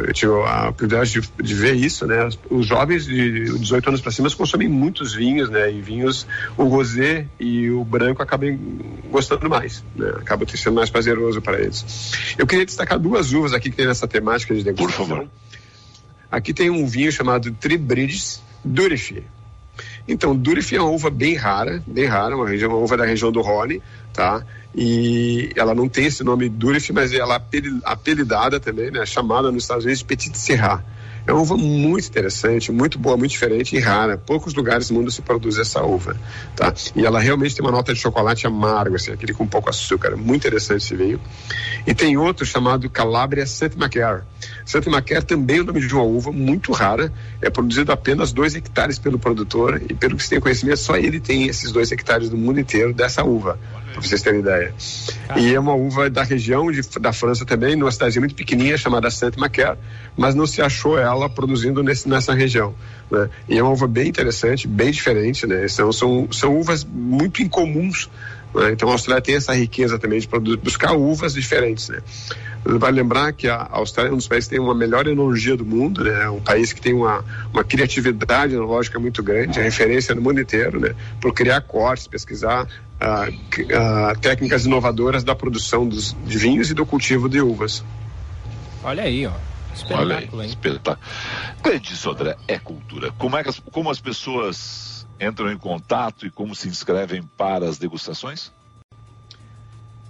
[0.07, 2.29] eu tive a privilégio de, de, ver isso, né?
[2.49, 5.71] Os jovens de 18 anos para cima consomem muitos vinhos, né?
[5.71, 8.57] E vinhos, o rosé e o branco acabam
[9.09, 10.09] gostando mais né?
[10.17, 12.35] acaba sendo mais prazeroso para eles.
[12.37, 15.05] Eu queria destacar duas uvas aqui que tem nessa temática de degustação.
[15.05, 15.29] Por favor.
[16.35, 19.23] Aqui tem um vinho chamado Tribridges Durifie.
[20.05, 23.39] Então, Durifie é uma uva bem rara, bem rara, uma, uma uva da região do
[23.39, 23.81] Rhône,
[24.11, 24.43] tá?
[24.75, 27.41] E ela não tem esse nome Durifie, mas ela é
[27.85, 29.05] apelidada também, né?
[29.05, 30.83] Chamada nos Estados Unidos de Petit Syrah.
[31.27, 34.15] É uma uva muito interessante, muito boa, muito diferente e rara.
[34.17, 36.15] Poucos lugares do mundo se produz essa uva,
[36.55, 36.71] tá?
[36.95, 40.09] E ela realmente tem uma nota de chocolate amargo, assim, aquele com pouco açúcar.
[40.09, 41.19] É muito interessante esse vinho.
[41.87, 44.21] E tem outro chamado Calabria Saint Macaire.
[44.65, 47.11] Saint Macaire também é o nome de uma uva muito rara.
[47.41, 51.19] É produzido apenas dois hectares pelo produtor e pelo que se tem conhecimento, só ele
[51.19, 53.57] tem esses dois hectares do mundo inteiro dessa uva
[53.95, 54.73] para vocês terem ideia.
[55.37, 59.09] E é uma uva da região de, da França também, numa cidade muito pequenininha chamada
[59.09, 59.77] Saint-Macaire,
[60.17, 62.73] mas não se achou ela produzindo nesse, nessa região.
[63.09, 63.29] Né?
[63.49, 65.67] E é uma uva bem interessante, bem diferente, né?
[65.67, 68.09] São, são, são uvas muito incomuns
[68.55, 68.71] né?
[68.71, 71.89] Então a Austrália tem essa riqueza também de buscar uvas diferentes.
[71.89, 71.99] Né?
[72.63, 75.65] Vai lembrar que a Austrália é um dos países que tem uma melhor enologia do
[75.65, 76.23] mundo, né?
[76.23, 80.39] é um país que tem uma, uma criatividade enológica muito grande, é referência no mundo
[80.39, 80.95] inteiro, né?
[81.19, 82.65] por criar cortes, pesquisar
[82.99, 83.27] ah,
[83.73, 87.83] ah, técnicas inovadoras da produção dos, de vinhos e do cultivo de uvas.
[88.83, 89.54] Olha aí, ó.
[89.75, 91.05] Espetáculo, Olha aí, espetáculo.
[91.61, 93.11] Cleide Sodré, é cultura.
[93.17, 97.67] Como, é que as, como as pessoas entram em contato e como se inscrevem para
[97.67, 98.51] as degustações?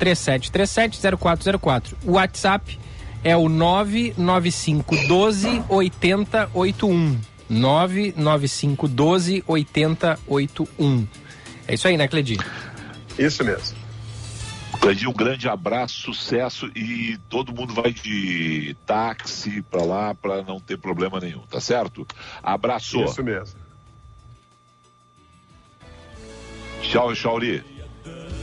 [0.00, 1.94] 37370404.
[2.04, 2.79] O WhatsApp
[3.22, 7.20] é o 99512 8081.
[7.48, 11.06] 99512 8081.
[11.66, 12.36] É isso aí, né, Cledi?
[13.18, 13.78] Isso mesmo.
[14.80, 20.58] Cledi, um grande abraço, sucesso e todo mundo vai de táxi para lá para não
[20.58, 22.06] ter problema nenhum, tá certo?
[22.42, 23.04] Abraço.
[23.04, 23.60] Isso mesmo.
[26.80, 27.62] Tchau, Chauri.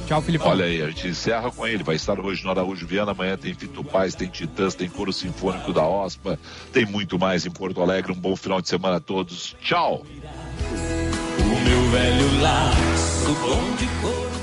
[0.08, 0.44] Tchau, Felipe.
[0.46, 1.84] Olha aí, a gente encerra com ele.
[1.84, 3.12] Vai estar hoje no Araújo Viana.
[3.12, 6.40] Amanhã tem Fito Paz, tem Titãs, tem Coro Sinfônico da OSPA.
[6.74, 8.12] Tem muito mais em Porto Alegre.
[8.12, 9.56] Um bom final de semana a todos.
[9.62, 10.04] Tchau
[11.68, 14.37] meu velho laço bom de cor.